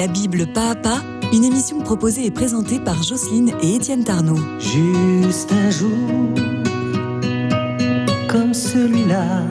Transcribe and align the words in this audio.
La 0.00 0.06
Bible 0.06 0.46
pas 0.46 0.70
à 0.70 0.74
pas, 0.74 1.02
une 1.30 1.44
émission 1.44 1.78
proposée 1.80 2.24
et 2.24 2.30
présentée 2.30 2.80
par 2.80 3.02
Jocelyne 3.02 3.52
et 3.60 3.74
Étienne 3.74 4.02
Tarnot. 4.02 4.38
Juste 4.58 5.52
un 5.52 5.68
jour 5.68 5.90
comme 8.26 8.54
celui-là. 8.54 9.42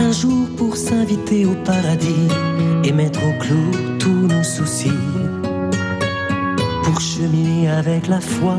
Un 0.00 0.12
jour 0.12 0.48
pour 0.56 0.78
s'inviter 0.78 1.44
au 1.44 1.54
paradis 1.62 2.26
et 2.84 2.92
mettre 2.92 3.20
au 3.22 3.38
clou 3.38 3.98
tous 3.98 4.08
nos 4.08 4.42
soucis. 4.42 4.88
Pour 6.84 6.98
cheminer 6.98 7.68
avec 7.68 8.06
la 8.06 8.22
foi, 8.22 8.56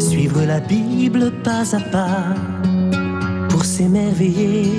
suivre 0.00 0.42
la 0.42 0.58
Bible 0.58 1.30
pas 1.44 1.76
à 1.76 1.78
pas. 1.78 2.34
Pour 3.48 3.64
s'émerveiller 3.64 4.72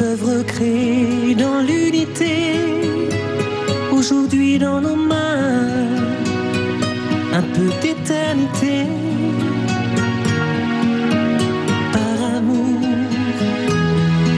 œuvre 0.00 0.42
créée 0.42 1.34
dans 1.34 1.60
l'unité. 1.60 2.54
Aujourd'hui 3.92 4.58
dans 4.58 4.80
nos 4.80 4.96
mains, 4.96 5.68
un 7.32 7.42
peu 7.54 7.68
d'éternité. 7.82 8.86
Par 11.92 12.36
amour, 12.36 12.80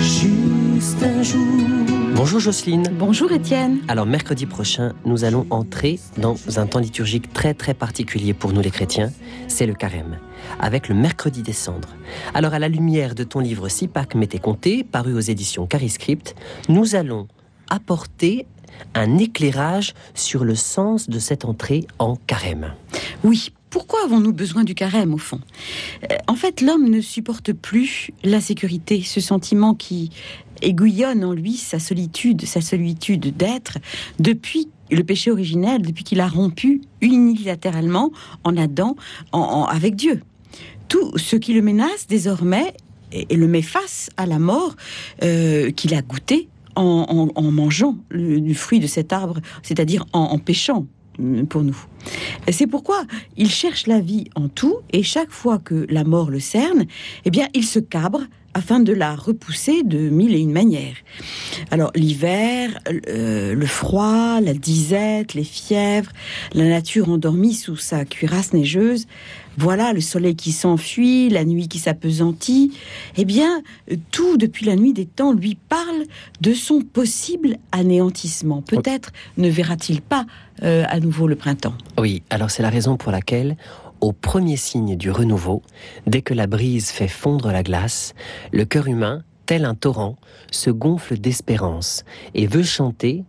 juste 0.01 1.03
un 1.03 1.23
jour. 1.23 1.78
Bonjour 2.19 2.41
Jocelyne. 2.41 2.83
Bonjour 2.99 3.31
Étienne. 3.31 3.79
Alors 3.87 4.05
mercredi 4.05 4.45
prochain, 4.45 4.93
nous 5.05 5.23
allons 5.23 5.47
entrer 5.51 6.01
dans 6.17 6.35
un 6.59 6.67
temps 6.67 6.81
liturgique 6.81 7.33
très 7.33 7.55
très 7.55 7.75
particulier 7.75 8.35
pour 8.35 8.53
nous 8.53 8.61
les 8.61 8.73
chrétiens, 8.73 9.13
c'est 9.47 9.67
le 9.67 9.75
carême, 9.75 10.19
avec 10.59 10.89
le 10.89 10.97
mercredi 10.97 11.45
des 11.45 11.53
cendres. 11.53 11.95
Alors 12.35 12.55
à 12.55 12.59
la 12.59 12.69
lumière 12.69 13.15
de 13.15 13.23
ton 13.23 13.39
livre 13.39 13.69
Si 13.69 13.87
Pâques 13.87 14.17
m'était 14.17 14.41
compté, 14.41 14.83
paru 14.83 15.15
aux 15.15 15.21
éditions 15.21 15.69
Cariscript, 15.69 16.35
nous 16.69 16.97
allons 16.97 17.29
apporter 17.71 18.47
un 18.97 19.17
éclairage 19.19 19.95
sur 20.15 20.45
le 20.45 20.57
sens 20.57 21.09
de 21.09 21.21
cette 21.21 21.45
entrée 21.45 21.87
en 22.01 22.17
carême. 22.17 22.75
Oui, 23.23 23.53
pourquoi 23.71 24.05
avons-nous 24.05 24.33
besoin 24.33 24.65
du 24.65 24.75
carême 24.75 25.13
au 25.13 25.19
fond? 25.19 25.41
Euh, 26.11 26.17
En 26.27 26.37
fait, 26.37 26.63
l'homme 26.63 26.89
ne 26.89 27.01
supporte 27.01 27.53
plus 27.53 28.11
l'insécurité, 28.25 29.03
ce 29.03 29.21
sentiment 29.21 29.75
qui 29.75 30.11
aiguillonne 30.63 31.25
en 31.25 31.33
lui 31.33 31.55
sa 31.57 31.79
solitude, 31.79 32.45
sa 32.45 32.61
solitude 32.61 33.37
d'être 33.37 33.79
depuis 34.19 34.69
le 34.91 35.03
péché 35.05 35.31
originel, 35.31 35.83
depuis 35.83 36.05
qu'il 36.05 36.21
a 36.21 36.29
rompu 36.29 36.81
unilatéralement 37.01 38.11
en 38.45 38.57
Adam 38.57 38.97
en- 39.33 39.65
avec 39.65 39.97
Dieu. 39.97 40.23
Tout 40.89 41.17
ce 41.19 41.37
qui 41.37 41.53
le 41.53 41.61
menace 41.63 42.07
désormais 42.09 42.73
et, 43.13 43.37
le 43.37 43.47
met 43.47 43.63
face 43.63 44.11
à 44.17 44.27
la 44.27 44.39
mort 44.39 44.75
euh, 45.23 45.71
qu'il 45.71 45.95
a 45.95 46.03
goûté 46.03 46.49
en, 46.77 47.51
mangeant 47.51 47.97
le, 48.09 48.41
du 48.41 48.55
fruit 48.55 48.79
de 48.79 48.87
cet 48.87 49.13
arbre, 49.13 49.41
c'est-à-dire 49.65 50.07
en, 50.13 50.39
péchant 50.39 50.87
euh, 51.19 51.45
pour 51.45 51.63
nous. 51.65 51.77
C'est 52.51 52.69
pourquoi 52.69 53.03
il 53.37 53.51
cherche 53.51 53.89
la 53.89 53.99
vie 53.99 54.27
en 54.37 54.49
tout 54.49 54.77
et 54.93 55.03
chaque 55.03 55.31
fois 55.33 55.59
que 55.59 55.87
la 55.91 56.05
mort 56.05 56.31
le 56.31 56.39
cerne, 56.39 56.87
eh 57.25 57.31
bien, 57.31 57.49
il 57.53 57.65
se 57.65 57.81
cabre 57.81 58.21
afin 58.59 58.81
de 58.81 58.93
la 58.93 59.15
repousser 59.15 59.85
de 59.85 60.11
mille 60.11 60.35
et 60.35 60.41
une 60.41 60.51
manières. 60.51 60.97
Alors 61.71 61.93
l'hiver, 61.95 62.81
euh, 63.09 63.55
le 63.55 63.67
froid, 63.67 64.41
la 64.41 64.53
disette, 64.53 65.35
les 65.35 65.45
fièvres, 65.45 66.11
la 66.55 66.65
nature 66.65 67.09
endormie 67.09 67.55
sous 67.55 67.77
sa 67.77 68.05
cuirasse 68.05 68.53
neigeuse, 68.53 69.07
voilà 69.57 69.93
le 69.93 70.01
soleil 70.01 70.35
qui 70.35 70.51
s'enfuit, 70.51 71.29
la 71.29 71.45
nuit 71.45 71.69
qui 71.69 71.79
s'apesantit, 71.79 72.73
eh 73.17 73.25
bien 73.25 73.63
tout 74.11 74.37
depuis 74.37 74.67
la 74.67 74.75
nuit 74.75 74.93
des 74.93 75.07
temps 75.07 75.33
lui 75.33 75.57
parle 75.69 76.05
de 76.41 76.53
son 76.53 76.81
possible 76.81 77.59
anéantissement. 77.71 78.63
Peut-être 78.63 79.13
ne 79.37 79.49
verra-t-il 79.49 80.01
pas 80.01 80.27
euh, 80.65 80.85
à 80.89 80.99
nouveau 80.99 81.29
le 81.29 81.37
printemps. 81.37 81.75
Oui, 81.99 82.23
alors 82.31 82.51
c'est 82.51 82.63
la 82.63 82.71
raison 82.71 82.97
pour 82.97 83.13
laquelle, 83.13 83.57
au 84.01 84.13
premier 84.13 84.57
signe 84.57 84.97
du 84.97 85.11
renouveau, 85.11 85.63
dès 86.07 86.23
que 86.23 86.35
la 86.35 86.47
brise 86.47 86.91
fait 86.91 87.09
fondre 87.09 87.51
la 87.51 87.63
glace, 87.63 88.15
le 88.53 88.65
cœur 88.65 88.87
humain, 88.87 89.23
tel 89.47 89.65
un 89.65 89.75
torrent, 89.75 90.17
se 90.51 90.71
gonfle 90.71 91.19
d'espérance 91.19 92.05
et 92.35 92.47
veut 92.47 92.63
chanter, 92.63 93.25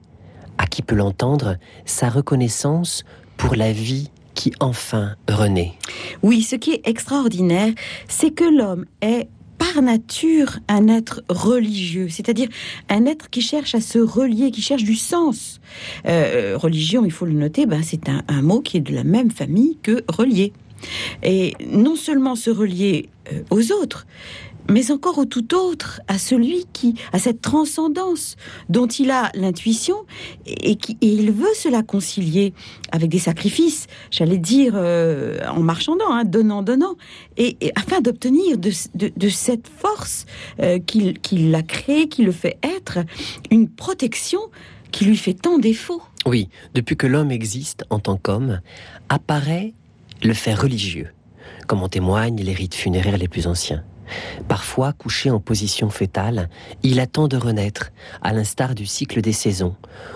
à 0.58 0.68
qui 0.68 0.82
peut 0.82 0.96
l'entendre, 0.96 1.58
sa 1.86 2.10
reconnaissance 2.10 3.04
pour 3.38 3.56
la 3.56 3.72
vie 3.72 4.12
qui 4.36 4.54
enfin 4.60 5.16
renaît. 5.28 5.74
Oui, 6.22 6.44
ce 6.44 6.56
qui 6.56 6.72
est 6.72 6.88
extraordinaire, 6.88 7.74
c'est 8.08 8.32
que 8.32 8.44
l'homme 8.44 8.86
est 9.02 9.28
par 9.74 9.82
nature 9.82 10.60
un 10.68 10.88
être 10.88 11.22
religieux, 11.30 12.08
c'est-à-dire 12.10 12.50
un 12.90 13.06
être 13.06 13.30
qui 13.30 13.42
cherche 13.42 13.76
à 13.76 13.82
se 13.82 14.00
relier, 14.00 14.52
qui 14.52 14.62
cherche 14.62 14.84
du 14.84 14.96
sens. 14.96 15.60
Euh, 16.06 16.58
religion, 16.58 17.06
il 17.06 17.12
faut 17.12 17.26
le 17.26 17.34
noter, 17.34 17.66
ben, 17.66 17.82
c'est 17.84 18.10
un, 18.10 18.24
un 18.28 18.42
mot 18.42 18.62
qui 18.62 18.78
est 18.78 18.82
de 18.82 18.94
la 18.94 19.04
même 19.04 19.32
famille 19.32 19.78
que 19.82 20.04
relier. 20.08 20.54
Et 21.24 21.56
non 21.72 21.96
seulement 21.96 22.36
se 22.36 22.50
relier 22.50 23.10
euh, 23.32 23.42
aux 23.50 23.72
autres, 23.72 24.08
mais 24.70 24.92
encore 24.92 25.18
au 25.18 25.26
tout 25.26 25.56
autre, 25.56 26.02
à 26.08 26.18
celui 26.18 26.66
qui 26.74 26.96
a 27.12 27.20
cette 27.20 27.42
transcendance 27.42 28.36
dont 28.70 28.88
il 28.88 29.12
a 29.12 29.32
l'intuition 29.34 30.06
et, 30.46 30.76
qui, 30.76 30.98
il 31.02 31.32
veut 31.32 31.54
cela 31.56 31.84
concilier 31.84 32.54
avec 32.92 33.10
des 33.10 33.20
sacrifices, 33.20 33.88
j'allais 34.12 34.38
dire 34.38 34.74
euh, 34.76 35.40
en 35.50 35.62
marchandant, 35.62 36.12
hein, 36.12 36.24
donnant, 36.24 36.62
donnant, 36.62 36.96
et, 37.38 37.58
et 37.62 37.72
afin 37.76 38.02
d'obtenir 38.02 38.58
de, 38.58 38.70
cette 39.30 39.68
force 39.68 40.26
euh, 40.60 40.80
qu'il 40.80 41.20
qu'il 41.20 41.54
a 41.56 41.62
créée, 41.62 42.08
qui 42.08 42.24
le 42.24 42.32
fait 42.32 42.58
être, 42.64 43.00
une 43.52 43.70
protection 43.70 44.40
qui 44.92 45.06
lui 45.06 45.18
fait 45.18 45.34
tant 45.34 45.60
défaut. 45.60 46.02
Oui, 46.26 46.50
depuis 46.74 46.98
que 46.98 47.08
l'homme 47.08 47.32
existe 47.32 47.86
en 47.90 48.00
tant 48.00 48.18
qu'homme, 48.18 48.62
apparaît 49.08 49.74
le 50.24 50.34
fait 50.34 50.54
religieux, 50.54 51.10
comme 51.68 51.82
en 51.84 51.90
témoignent 51.90 52.42
les 52.42 52.54
rites 52.54 52.76
funéraires 52.76 53.18
les 53.18 53.28
plus 53.28 53.48
anciens. 53.48 53.84
Parfois, 54.48 54.94
couché 54.94 55.30
en 55.30 55.40
position 55.40 55.90
fétale, 55.90 56.50
il 56.84 57.00
attend 57.00 57.28
de 57.28 57.38
renaître, 57.38 57.92
à 58.22 58.34
l'instar 58.34 58.76
du 58.76 58.86
cycle 58.86 59.22
des 59.22 59.34
saisons, 59.34 59.76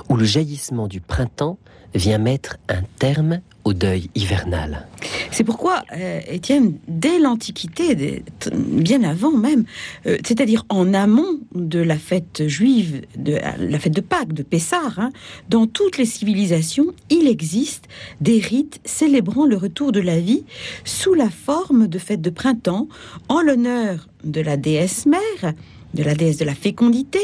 où 0.10 0.16
le 0.16 0.26
jaillissement 0.26 0.88
du 0.88 1.02
printemps 1.02 1.58
vient 1.96 2.18
mettre 2.18 2.58
un 2.70 2.82
terme 3.00 3.42
au 3.64 3.74
deuil 3.74 4.10
hivernal. 4.14 4.88
C'est 5.32 5.44
pourquoi, 5.44 5.84
euh, 5.94 6.20
Étienne, 6.28 6.78
dès 6.88 7.18
l'Antiquité, 7.20 8.24
bien 8.52 9.04
avant 9.04 9.32
même, 9.32 9.64
euh, 10.06 10.18
c'est-à-dire 10.26 10.66
en 10.70 10.94
amont 10.94 11.40
de 11.56 11.80
la 11.80 11.98
fête 11.98 12.48
juive, 12.48 13.04
de 13.18 13.40
la 13.58 13.80
fête 13.80 13.96
de 13.96 14.02
Pâques, 14.02 14.34
de 14.34 14.44
Pessah, 14.44 14.94
hein, 14.98 15.12
dans 15.50 15.66
toutes 15.66 15.98
les 15.98 16.06
civilisations, 16.06 16.88
il 17.10 17.28
existe 17.28 17.86
des 18.20 18.40
rites 18.40 18.82
célébrant 18.84 19.46
le 19.46 19.56
retour 19.56 19.92
de 19.92 20.02
la 20.02 20.20
vie 20.20 20.44
sous 20.84 21.14
la 21.14 21.30
forme 21.30 21.88
de 21.88 22.00
fêtes 22.00 22.22
de 22.22 22.30
printemps, 22.30 22.88
en 23.30 23.42
l'honneur 23.42 24.08
de 24.24 24.42
la 24.42 24.58
déesse 24.58 25.06
mère, 25.06 25.54
de 25.94 26.04
la 26.04 26.16
déesse 26.16 26.38
de 26.38 26.46
la 26.46 26.56
fécondité, 26.56 27.20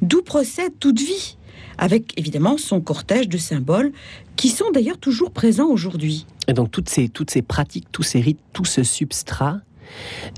d'où 0.00 0.22
procède 0.22 0.72
toute 0.78 1.00
vie, 1.00 1.36
avec 1.78 2.18
évidemment 2.18 2.58
son 2.58 2.80
cortège 2.80 3.28
de 3.28 3.38
symboles 3.38 3.92
qui 4.36 4.48
sont 4.48 4.70
d'ailleurs 4.72 4.98
toujours 4.98 5.30
présents 5.30 5.68
aujourd'hui. 5.68 6.26
Et 6.48 6.52
donc 6.52 6.70
toutes 6.70 6.88
ces, 6.88 7.08
toutes 7.08 7.30
ces 7.30 7.42
pratiques, 7.42 7.86
tous 7.92 8.02
ces 8.02 8.20
rites, 8.20 8.40
tout 8.52 8.64
ce 8.64 8.82
substrat, 8.82 9.60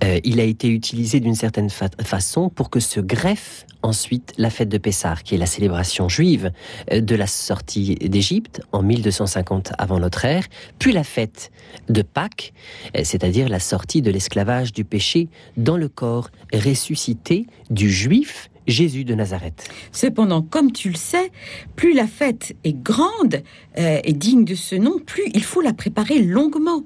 euh, 0.03 0.19
il 0.25 0.41
a 0.41 0.43
été 0.43 0.69
utilisé 0.69 1.21
d'une 1.21 1.37
certaine 1.37 1.71
fa- 1.71 1.89
façon 2.03 2.49
pour 2.49 2.71
que 2.71 2.81
se 2.81 2.99
greffe 2.99 3.67
ensuite 3.83 4.33
la 4.37 4.51
fête 4.51 4.69
de 4.69 4.79
Pessah, 4.79 5.17
qui 5.23 5.37
est 5.37 5.39
la 5.39 5.47
célébration 5.47 6.09
juive 6.09 6.51
euh, 6.91 7.01
de 7.01 7.15
la 7.15 7.29
sortie 7.29 7.95
d'Égypte 7.95 8.63
en 8.73 8.83
1250 8.83 9.73
avant 9.79 10.01
notre 10.01 10.25
ère, 10.25 10.45
puis 10.81 10.93
la 10.93 11.05
fête 11.05 11.53
de 11.89 12.03
Pâques, 12.03 12.53
euh, 12.97 13.03
c'est-à-dire 13.05 13.49
la 13.49 13.61
sortie 13.61 14.03
de 14.03 14.11
l'esclavage 14.11 14.73
du 14.73 14.85
péché 14.85 15.29
dans 15.57 15.77
le 15.77 15.89
corps 15.89 16.31
ressuscité 16.53 17.47
du 17.71 17.91
juif 17.91 18.51
Jésus 18.67 19.05
de 19.05 19.15
Nazareth. 19.15 19.69
Cependant, 19.93 20.43
comme 20.43 20.73
tu 20.73 20.89
le 20.89 20.97
sais, 20.97 21.31
plus 21.77 21.95
la 21.95 22.07
fête 22.07 22.57
est 22.65 22.73
grande 22.73 23.43
euh, 23.79 24.01
et 24.05 24.13
digne 24.13 24.45
de 24.45 24.55
ce 24.55 24.75
nom, 24.75 24.99
plus 24.99 25.25
il 25.35 25.43
faut 25.43 25.61
la 25.61 25.73
préparer 25.73 26.21
longuement. 26.21 26.83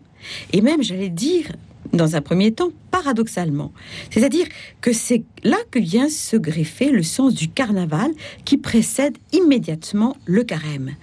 Et 0.52 0.60
même, 0.60 0.82
j'allais 0.82 1.08
dire, 1.08 1.52
dans 1.92 2.16
un 2.16 2.20
premier 2.20 2.52
temps, 2.52 2.70
paradoxalement. 3.02 3.72
C'est-à-dire 4.10 4.46
que 4.80 4.92
c'est 4.92 5.22
là 5.44 5.56
que 5.70 5.78
vient 5.78 6.08
se 6.08 6.36
greffer 6.36 6.90
le 6.90 7.02
sens 7.02 7.32
du 7.34 7.48
carnaval 7.48 8.10
qui 8.44 8.56
précède 8.56 9.16
immédiatement 9.32 10.16
le 10.24 10.42
carême. 10.42 10.96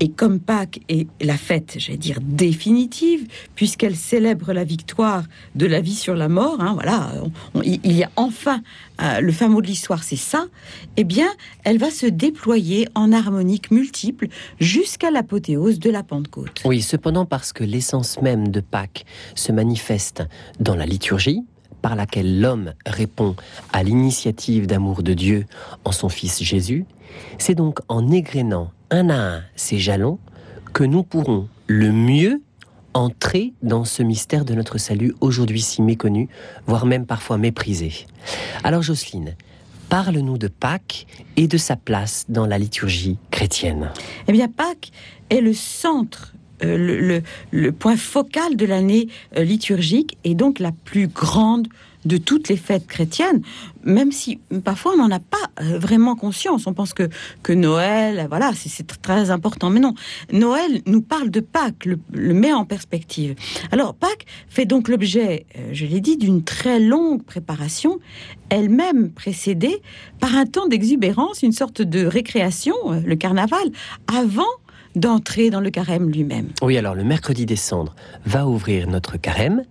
Et 0.00 0.10
comme 0.10 0.40
Pâques 0.40 0.80
est 0.88 1.06
la 1.20 1.38
fête, 1.38 1.76
j'allais 1.78 1.98
dire, 1.98 2.18
définitive, 2.22 3.26
puisqu'elle 3.54 3.96
célèbre 3.96 4.52
la 4.52 4.64
victoire 4.64 5.24
de 5.54 5.66
la 5.66 5.80
vie 5.80 5.94
sur 5.94 6.14
la 6.14 6.28
mort, 6.28 6.60
hein, 6.60 6.74
voilà, 6.74 7.12
il 7.64 7.92
y 7.92 8.04
a 8.04 8.10
enfin 8.16 8.60
euh, 9.00 9.20
le 9.20 9.48
mot 9.48 9.62
de 9.62 9.66
l'histoire, 9.66 10.02
c'est 10.02 10.16
ça, 10.16 10.46
eh 10.96 11.04
bien, 11.04 11.28
elle 11.64 11.78
va 11.78 11.90
se 11.90 12.06
déployer 12.06 12.88
en 12.94 13.12
harmonique 13.12 13.70
multiple 13.70 14.28
jusqu'à 14.60 15.10
l'apothéose 15.10 15.78
de 15.78 15.90
la 15.90 16.02
Pentecôte. 16.02 16.62
Oui, 16.64 16.82
cependant 16.82 17.24
parce 17.24 17.52
que 17.52 17.64
l'essence 17.64 18.20
même 18.20 18.48
de 18.48 18.60
Pâques 18.60 19.06
se 19.34 19.52
manifeste 19.52 20.24
dans 20.58 20.74
la 20.74 20.84
liturgie, 20.84 21.37
par 21.82 21.96
laquelle 21.96 22.40
l'homme 22.40 22.74
répond 22.86 23.36
à 23.72 23.82
l'initiative 23.82 24.66
d'amour 24.66 25.02
de 25.02 25.14
Dieu 25.14 25.46
en 25.84 25.92
son 25.92 26.08
Fils 26.08 26.42
Jésus, 26.42 26.84
c'est 27.38 27.54
donc 27.54 27.80
en 27.88 28.10
égrénant 28.10 28.70
un 28.90 29.10
à 29.10 29.18
un 29.18 29.42
ces 29.56 29.78
jalons 29.78 30.18
que 30.72 30.84
nous 30.84 31.02
pourrons 31.02 31.48
le 31.66 31.92
mieux 31.92 32.42
entrer 32.94 33.52
dans 33.62 33.84
ce 33.84 34.02
mystère 34.02 34.44
de 34.44 34.54
notre 34.54 34.78
salut 34.78 35.14
aujourd'hui 35.20 35.60
si 35.60 35.82
méconnu, 35.82 36.28
voire 36.66 36.86
même 36.86 37.06
parfois 37.06 37.38
méprisé. 37.38 37.92
Alors 38.64 38.82
Jocelyne, 38.82 39.36
parle-nous 39.88 40.38
de 40.38 40.48
Pâques 40.48 41.06
et 41.36 41.48
de 41.48 41.56
sa 41.56 41.76
place 41.76 42.26
dans 42.28 42.46
la 42.46 42.58
liturgie 42.58 43.18
chrétienne. 43.30 43.90
Eh 44.26 44.32
bien, 44.32 44.48
Pâques 44.48 44.90
est 45.30 45.40
le 45.40 45.52
centre 45.52 46.34
euh, 46.64 47.20
le, 47.52 47.72
point 47.72 47.96
focal 47.96 48.56
de 48.56 48.66
l'année 48.66 49.08
euh, 49.36 49.44
liturgique 49.44 50.16
et 50.24 50.34
donc 50.34 50.58
la 50.58 50.72
plus 50.72 51.06
grande 51.06 51.68
de 52.04 52.16
toutes 52.16 52.48
les 52.48 52.56
fêtes 52.56 52.86
chrétiennes, 52.86 53.42
même 53.84 54.12
si 54.12 54.40
parfois 54.64 54.92
on 54.94 54.96
n'en 54.96 55.10
a 55.10 55.18
pas 55.18 55.36
euh, 55.60 55.78
vraiment 55.78 56.16
conscience. 56.16 56.66
On 56.66 56.72
pense 56.72 56.94
que, 56.94 57.08
que 57.42 57.52
Noël, 57.52 58.26
voilà, 58.28 58.52
c'est 58.54 58.86
très 59.02 59.30
important. 59.30 59.70
Mais 59.70 59.80
non, 59.80 59.94
Noël 60.32 60.82
nous 60.86 61.02
parle 61.02 61.30
de 61.30 61.40
Pâques, 61.40 61.86
le, 61.86 62.34
met 62.34 62.52
en 62.52 62.64
perspective. 62.64 63.34
Alors 63.70 63.94
Pâques 63.94 64.26
fait 64.48 64.64
donc 64.64 64.88
l'objet, 64.88 65.46
je 65.72 65.86
l'ai 65.86 66.00
dit, 66.00 66.16
d'une 66.16 66.42
très 66.42 66.80
longue 66.80 67.22
préparation, 67.22 67.98
elle-même 68.48 69.10
précédée 69.10 69.82
par 70.18 70.34
un 70.34 70.46
temps 70.46 70.66
d'exubérance, 70.66 71.42
une 71.42 71.52
sorte 71.52 71.82
de 71.82 72.06
récréation, 72.06 72.74
le 73.04 73.16
carnaval, 73.16 73.70
avant 74.06 74.44
d'entrer 74.96 75.50
dans 75.50 75.60
le 75.60 75.70
carême 75.70 76.10
lui-même. 76.10 76.48
Oui, 76.62 76.76
alors 76.76 76.94
le 76.94 77.04
mercredi 77.04 77.46
des 77.46 77.56
cendres 77.56 77.94
va 78.24 78.46
ouvrir 78.46 78.88
notre 78.88 79.16
carême, 79.16 79.62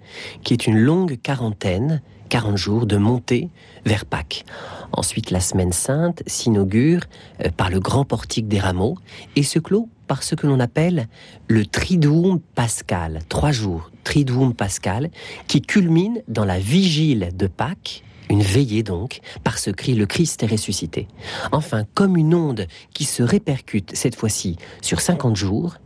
qui 0.43 0.53
est 0.53 0.67
une 0.67 0.77
longue 0.77 1.17
quarantaine 1.21 2.01
40 2.27 2.57
jours 2.57 2.85
de 2.85 2.97
montée 2.97 3.49
vers 3.85 4.05
Pâques. 4.05 4.45
Ensuite, 4.91 5.31
la 5.31 5.39
semaine 5.39 5.71
sainte 5.71 6.23
s'inaugure 6.27 7.01
euh, 7.43 7.49
par 7.55 7.69
le 7.69 7.79
grand 7.79 8.05
portique 8.05 8.47
des 8.47 8.59
rameaux 8.59 8.97
et 9.35 9.43
se 9.43 9.59
clôt 9.59 9.89
par 10.07 10.23
ce 10.23 10.35
que 10.35 10.47
l'on 10.47 10.59
appelle 10.59 11.07
le 11.47 11.65
Triduum 11.65 12.39
pascal, 12.55 13.19
trois 13.29 13.51
jours, 13.51 13.91
Triduum 14.03 14.53
pascal, 14.53 15.09
qui 15.47 15.61
culmine 15.61 16.21
dans 16.27 16.45
la 16.45 16.59
vigile 16.59 17.29
de 17.33 17.47
Pâques, 17.47 18.03
une 18.29 18.41
veillée 18.41 18.83
donc, 18.83 19.19
par 19.43 19.57
ce 19.57 19.69
cri 19.69 19.95
le 19.95 20.05
Christ 20.05 20.43
est 20.43 20.47
ressuscité. 20.47 21.07
Enfin, 21.51 21.85
comme 21.93 22.17
une 22.17 22.33
onde 22.33 22.67
qui 22.93 23.05
se 23.05 23.23
répercute 23.23 23.95
cette 23.95 24.15
fois-ci 24.15 24.57
sur 24.81 25.01
50 25.01 25.35
jours, 25.35 25.77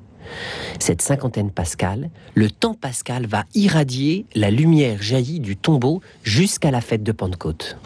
cette 0.79 1.01
cinquantaine 1.01 1.51
pascale, 1.51 2.09
le 2.35 2.49
temps 2.49 2.73
pascal 2.73 3.27
va 3.27 3.43
irradier 3.53 4.25
la 4.35 4.49
lumière 4.51 5.01
jaillie 5.01 5.39
du 5.39 5.57
tombeau 5.57 6.01
jusqu'à 6.23 6.71
la 6.71 6.81
fête 6.81 7.03
de 7.03 7.11
Pentecôte. 7.11 7.77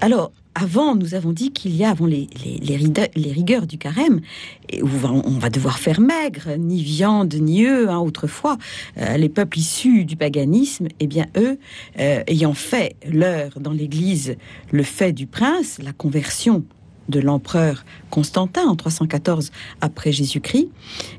Alors, 0.00 0.32
avant, 0.54 0.94
nous 0.94 1.14
avons 1.14 1.32
dit 1.32 1.50
qu'il 1.52 1.74
y 1.74 1.84
a 1.84 1.90
avant 1.90 2.06
les, 2.06 2.28
rigueurs 3.16 3.66
du 3.66 3.78
carême, 3.78 4.20
où 4.82 4.88
on 5.06 5.38
va 5.38 5.50
devoir 5.50 5.78
faire 5.78 6.00
maigre, 6.00 6.56
ni 6.58 6.82
viande, 6.82 7.34
ni 7.34 7.66
œufs. 7.66 7.88
Hein, 7.88 7.98
autrefois, 7.98 8.58
euh, 8.98 9.16
les 9.16 9.28
peuples 9.28 9.58
issus 9.58 10.04
du 10.04 10.16
paganisme, 10.16 10.88
eh 11.00 11.06
bien, 11.06 11.26
eux, 11.36 11.58
euh, 11.98 12.22
ayant 12.26 12.54
fait 12.54 12.96
leur 13.06 13.60
dans 13.60 13.72
l'Église 13.72 14.36
le 14.70 14.82
fait 14.82 15.12
du 15.12 15.26
prince, 15.26 15.78
la 15.82 15.92
conversion 15.92 16.64
de 17.08 17.20
l'empereur 17.20 17.84
Constantin 18.10 18.62
en 18.66 18.76
314 18.76 19.50
après 19.80 20.12
Jésus-Christ, 20.12 20.68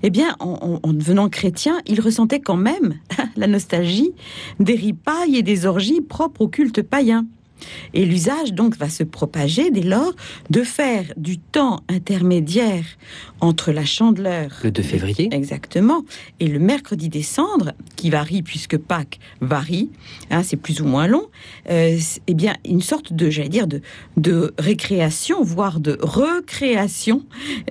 eh 0.03 0.09
bien, 0.09 0.35
en, 0.39 0.79
devenant 0.93 1.29
chrétien, 1.29 1.79
il 1.87 1.99
ressentait 2.01 2.39
quand 2.39 2.57
même 2.57 2.95
la 3.35 3.47
nostalgie 3.47 4.11
des 4.59 4.75
ripailles 4.75 5.37
et 5.37 5.43
des 5.43 5.65
orgies 5.65 6.01
propres 6.01 6.41
au 6.41 6.47
culte 6.47 6.81
païen. 6.81 7.25
Et 7.93 8.05
l'usage 8.05 8.53
donc 8.53 8.77
va 8.77 8.89
se 8.89 9.03
propager 9.03 9.71
dès 9.71 9.81
lors 9.81 10.13
de 10.49 10.63
faire 10.63 11.05
du 11.17 11.37
temps 11.37 11.81
intermédiaire 11.89 12.85
entre 13.41 13.71
la 13.71 13.85
chandeleur 13.85 14.51
le 14.63 14.71
2 14.71 14.81
février 14.81 15.29
exactement 15.31 16.03
et 16.39 16.47
le 16.47 16.59
mercredi 16.59 17.09
des 17.09 17.23
cendres 17.23 17.73
qui 17.95 18.09
varie 18.09 18.41
puisque 18.41 18.77
Pâques 18.77 19.19
varie, 19.41 19.89
hein, 20.31 20.43
c'est 20.43 20.57
plus 20.57 20.81
ou 20.81 20.85
moins 20.85 21.07
long. 21.07 21.27
Euh, 21.69 21.97
eh 22.27 22.33
bien 22.33 22.55
une 22.65 22.81
sorte 22.81 23.13
de 23.13 23.29
j'allais 23.29 23.49
dire 23.49 23.67
de 23.67 23.81
de 24.17 24.53
récréation 24.57 25.43
voire 25.43 25.79
de 25.79 25.97
recréation 26.01 27.23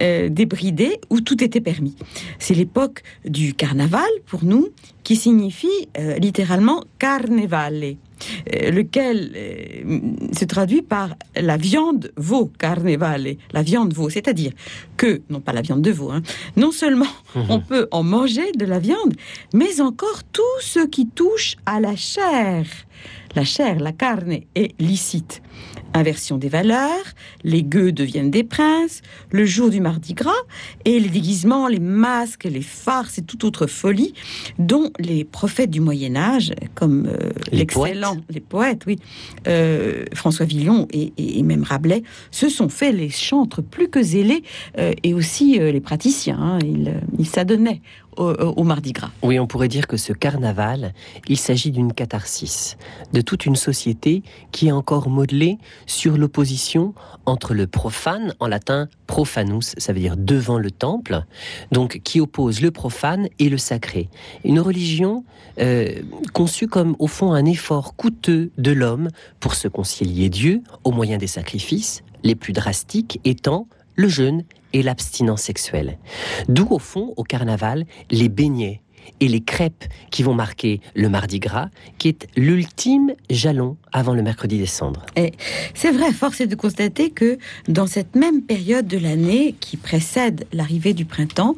euh, 0.02 0.28
débridée 0.28 1.00
où 1.10 1.20
tout 1.20 1.42
était 1.42 1.60
permis. 1.60 1.96
C'est 2.38 2.54
l'époque 2.54 3.02
du 3.24 3.54
carnaval 3.54 4.10
pour 4.26 4.44
nous 4.44 4.68
qui 5.04 5.16
signifie 5.16 5.88
euh, 5.98 6.16
littéralement 6.18 6.84
carnevale 6.98 7.96
lequel 8.70 9.32
euh, 9.34 10.00
se 10.38 10.44
traduit 10.44 10.82
par 10.82 11.16
la 11.36 11.56
viande 11.56 12.12
veau, 12.16 12.50
carnevale, 12.58 13.36
la 13.52 13.62
viande 13.62 13.92
veau, 13.94 14.10
c'est-à-dire 14.10 14.52
que, 14.96 15.22
non 15.30 15.40
pas 15.40 15.52
la 15.52 15.62
viande 15.62 15.82
de 15.82 15.90
veau, 15.90 16.10
hein, 16.10 16.22
non 16.56 16.72
seulement 16.72 17.12
mhm. 17.34 17.46
on 17.48 17.60
peut 17.60 17.88
en 17.90 18.02
manger 18.02 18.52
de 18.52 18.64
la 18.64 18.78
viande, 18.78 19.14
mais 19.54 19.80
encore 19.80 20.22
tout 20.32 20.58
ce 20.60 20.86
qui 20.86 21.06
touche 21.06 21.56
à 21.66 21.80
la 21.80 21.96
chair. 21.96 22.64
La 23.34 23.44
chair, 23.44 23.80
la 23.80 23.92
carne 23.92 24.40
est 24.54 24.74
licite. 24.78 25.42
Inversion 25.94 26.38
des 26.38 26.48
valeurs, 26.48 27.04
les 27.44 27.62
gueux 27.62 27.92
deviennent 27.92 28.30
des 28.30 28.44
princes, 28.44 29.02
le 29.30 29.44
jour 29.44 29.68
du 29.68 29.80
mardi 29.80 30.14
gras, 30.14 30.30
et 30.86 30.98
les 30.98 31.10
déguisements, 31.10 31.68
les 31.68 31.80
masques, 31.80 32.44
les 32.44 32.62
farces 32.62 33.18
et 33.18 33.22
toute 33.22 33.44
autre 33.44 33.66
folie 33.66 34.14
dont 34.58 34.90
les 34.98 35.24
prophètes 35.24 35.70
du 35.70 35.80
Moyen 35.80 36.16
Âge, 36.16 36.52
comme 36.74 37.06
euh, 37.06 37.30
l'excellent, 37.50 38.16
les 38.30 38.40
poètes, 38.40 38.84
oui, 38.86 38.98
euh, 39.46 40.04
François 40.14 40.46
Villon 40.46 40.88
et, 40.92 41.42
même 41.42 41.62
Rabelais, 41.62 42.02
se 42.30 42.48
sont 42.48 42.70
fait 42.70 42.92
les 42.92 43.10
chantres 43.10 43.62
plus 43.62 43.88
que 43.88 44.02
zélés 44.02 44.44
euh, 44.78 44.92
et 45.02 45.12
aussi 45.12 45.58
les 45.58 45.80
praticiens. 45.80 46.38
Hein. 46.40 46.58
ils 47.18 47.26
s'adonnaient 47.26 47.82
au, 48.16 48.64
Mardi 48.64 48.92
Gras. 48.92 49.10
Oui, 49.22 49.38
on 49.38 49.46
pourrait 49.46 49.68
dire 49.68 49.86
que 49.86 49.96
ce 49.96 50.12
carnaval, 50.12 50.92
il 51.28 51.38
s'agit 51.38 51.70
d'une 51.70 51.92
catharsis, 51.92 52.76
de 53.12 53.20
toute 53.20 53.46
une 53.46 53.56
société 53.56 54.22
qui 54.50 54.68
est 54.68 54.72
encore 54.72 55.08
modelée 55.08 55.51
sur 55.86 56.16
l'opposition 56.16 56.94
entre 57.26 57.54
le 57.54 57.66
profane, 57.66 58.34
en 58.40 58.48
latin 58.48 58.88
profanus, 59.06 59.74
ça 59.76 59.92
veut 59.92 60.00
dire 60.00 60.16
devant 60.16 60.58
le 60.58 60.70
temple, 60.70 61.24
donc 61.70 62.00
qui 62.02 62.20
oppose 62.20 62.60
le 62.60 62.70
profane 62.70 63.28
et 63.38 63.48
le 63.48 63.58
sacré. 63.58 64.08
Une 64.44 64.60
religion 64.60 65.24
euh, 65.58 66.02
conçue 66.32 66.66
comme 66.66 66.96
au 66.98 67.06
fond 67.06 67.32
un 67.32 67.44
effort 67.44 67.94
coûteux 67.96 68.50
de 68.58 68.72
l'homme 68.72 69.08
pour 69.40 69.54
se 69.54 69.68
concilier 69.68 70.28
Dieu 70.28 70.62
au 70.84 70.90
moyen 70.90 71.18
des 71.18 71.26
sacrifices, 71.26 72.02
les 72.22 72.34
plus 72.34 72.52
drastiques 72.52 73.20
étant 73.24 73.66
le 73.94 74.08
jeûne 74.08 74.44
et 74.72 74.82
l'abstinence 74.82 75.42
sexuelle. 75.42 75.98
D'où 76.48 76.66
au 76.70 76.78
fond, 76.78 77.12
au 77.16 77.24
carnaval, 77.24 77.84
les 78.10 78.28
beignets 78.28 78.81
et 79.20 79.28
les 79.28 79.40
crêpes 79.40 79.84
qui 80.10 80.22
vont 80.22 80.34
marquer 80.34 80.80
le 80.94 81.08
Mardi 81.08 81.38
Gras, 81.38 81.68
qui 81.98 82.08
est 82.08 82.26
l'ultime 82.36 83.12
jalon 83.30 83.76
avant 83.92 84.14
le 84.14 84.22
mercredi 84.22 84.58
des 84.58 84.66
cendres. 84.66 85.06
C'est 85.74 85.92
vrai, 85.92 86.12
force 86.12 86.40
est 86.40 86.46
de 86.46 86.54
constater 86.54 87.10
que 87.10 87.38
dans 87.68 87.86
cette 87.86 88.16
même 88.16 88.42
période 88.42 88.86
de 88.86 88.98
l'année 88.98 89.54
qui 89.60 89.76
précède 89.76 90.46
l'arrivée 90.52 90.94
du 90.94 91.04
printemps, 91.04 91.56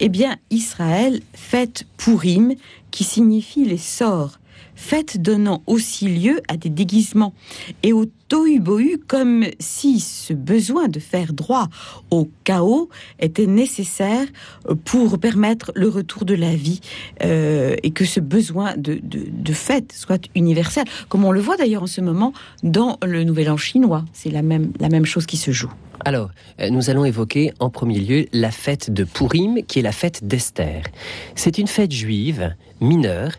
eh 0.00 0.08
bien 0.08 0.36
Israël 0.50 1.20
fête 1.34 1.86
Purim, 1.96 2.54
qui 2.90 3.04
signifie 3.04 3.64
les 3.64 3.78
sorts 3.78 4.38
fête 4.82 5.22
donnant 5.22 5.62
aussi 5.66 6.08
lieu 6.08 6.42
à 6.48 6.56
des 6.56 6.68
déguisements 6.68 7.32
et 7.82 7.92
au 7.92 8.04
tohu-bohu 8.28 8.98
comme 9.06 9.44
si 9.60 10.00
ce 10.00 10.32
besoin 10.32 10.88
de 10.88 10.98
faire 10.98 11.32
droit 11.32 11.68
au 12.10 12.28
chaos 12.44 12.88
était 13.20 13.46
nécessaire 13.46 14.26
pour 14.84 15.18
permettre 15.18 15.70
le 15.76 15.88
retour 15.88 16.24
de 16.24 16.34
la 16.34 16.54
vie 16.54 16.80
euh, 17.22 17.76
et 17.82 17.92
que 17.92 18.04
ce 18.04 18.18
besoin 18.18 18.76
de, 18.76 18.98
de, 19.02 19.52
fête 19.52 19.92
soit 19.92 20.28
universel, 20.34 20.84
comme 21.08 21.24
on 21.24 21.30
le 21.30 21.40
voit 21.40 21.56
d'ailleurs 21.56 21.84
en 21.84 21.86
ce 21.86 22.00
moment 22.00 22.32
dans 22.62 22.98
le 23.04 23.22
Nouvel 23.22 23.50
An 23.50 23.56
chinois. 23.56 24.04
C'est 24.12 24.30
la 24.30 24.42
même, 24.42 24.72
la 24.80 24.88
même 24.88 25.04
chose 25.04 25.26
qui 25.26 25.36
se 25.36 25.52
joue. 25.52 25.72
Alors, 26.04 26.30
euh, 26.60 26.70
nous 26.70 26.90
allons 26.90 27.04
évoquer 27.04 27.52
en 27.60 27.70
premier 27.70 28.00
lieu 28.00 28.26
la 28.32 28.50
fête 28.50 28.92
de 28.92 29.04
Purim, 29.04 29.62
qui 29.62 29.78
est 29.78 29.82
la 29.82 29.92
fête 29.92 30.26
d'Esther. 30.26 30.82
C'est 31.36 31.58
une 31.58 31.68
fête 31.68 31.92
juive 31.92 32.54
mineure 32.80 33.32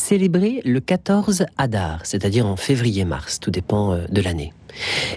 célébré 0.00 0.62
le 0.64 0.80
14 0.80 1.44
Adar, 1.58 2.04
c'est-à-dire 2.04 2.46
en 2.46 2.56
février-mars, 2.56 3.38
tout 3.38 3.50
dépend 3.50 3.92
euh, 3.92 4.06
de 4.08 4.20
l'année. 4.20 4.52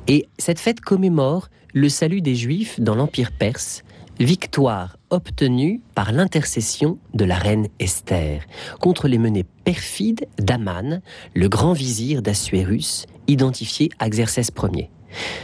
Et 0.08 0.28
cette 0.38 0.60
fête 0.60 0.82
commémore 0.82 1.50
le 1.74 1.90
salut 1.90 2.22
des 2.22 2.36
Juifs 2.36 2.80
dans 2.80 2.94
l'Empire 2.94 3.32
perse, 3.32 3.84
victoire 4.20 4.98
obtenue 5.10 5.82
par 5.96 6.12
l'intercession 6.12 7.00
de 7.14 7.26
la 7.26 7.36
reine 7.36 7.68
Esther 7.80 8.42
contre 8.80 9.08
les 9.08 9.18
menées 9.18 9.46
perfides 9.64 10.28
d'Aman, 10.38 11.02
le 11.34 11.50
grand 11.50 11.74
vizir 11.74 12.22
d'Assuérus, 12.22 13.08
identifié 13.28 13.90
à 14.00 14.10
Xerxès 14.10 14.52
Ier. 14.76 14.90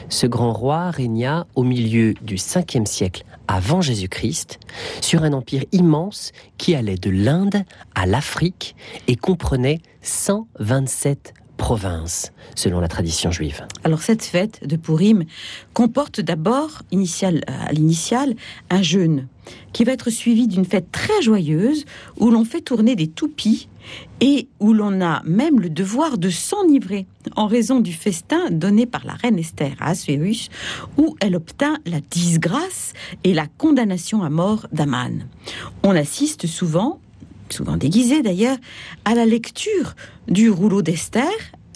Ce 0.10 0.26
grand 0.26 0.54
roi 0.54 0.92
régna 0.92 1.48
au 1.56 1.64
milieu 1.64 2.14
du 2.22 2.36
5e 2.36 2.86
siècle 2.86 3.24
avant 3.48 3.82
Jésus-Christ 3.82 4.60
sur 5.02 5.24
un 5.24 5.34
empire 5.34 5.66
immense 5.72 6.32
qui 6.58 6.76
allait 6.76 6.96
de 6.96 7.10
l'Inde 7.10 7.64
à 7.96 8.06
l'Afrique 8.06 8.76
et 9.08 9.16
comprenait 9.16 9.80
127 10.02 11.34
province, 11.60 12.32
selon 12.56 12.80
la 12.80 12.88
tradition 12.88 13.30
juive. 13.30 13.64
Alors 13.84 14.02
cette 14.02 14.24
fête 14.24 14.66
de 14.66 14.78
Purim 14.78 15.26
comporte 15.74 16.22
d'abord, 16.22 16.82
initial, 16.92 17.44
à 17.48 17.72
l'initiale, 17.72 18.34
un 18.72 18.82
jeûne 18.82 19.28
qui 19.74 19.84
va 19.84 19.92
être 19.92 20.10
suivi 20.10 20.48
d'une 20.48 20.66
fête 20.66 20.92
très 20.92 21.22
joyeuse 21.22 21.86
où 22.18 22.32
l'on 22.32 22.46
fait 22.46 22.62
tourner 22.62 22.96
des 22.96 23.08
toupies 23.08 23.68
et 24.22 24.48
où 24.60 24.74
l'on 24.74 25.02
a 25.02 25.22
même 25.26 25.60
le 25.60 25.70
devoir 25.70 26.18
de 26.18 26.30
s'enivrer 26.30 27.06
en 27.36 27.48
raison 27.48 27.80
du 27.80 27.94
festin 27.94 28.50
donné 28.50 28.86
par 28.86 29.06
la 29.06 29.14
reine 29.14 29.38
Esther 29.38 29.74
à 29.80 29.90
Assuérus, 29.90 30.50
où 30.98 31.16
elle 31.20 31.36
obtint 31.36 31.78
la 31.86 32.00
disgrâce 32.00 32.94
et 33.24 33.34
la 33.34 33.48
condamnation 33.58 34.24
à 34.24 34.30
mort 34.30 34.68
d'Aman. 34.72 35.28
On 35.84 35.96
assiste 35.96 36.48
souvent, 36.48 37.00
souvent 37.54 37.78
déguisé 37.78 38.22
d'ailleurs, 38.22 38.58
à 39.06 39.16
la 39.16 39.26
lecture 39.26 39.96
du 40.28 40.50
rouleau 40.50 40.82
d'Esther 40.82 41.30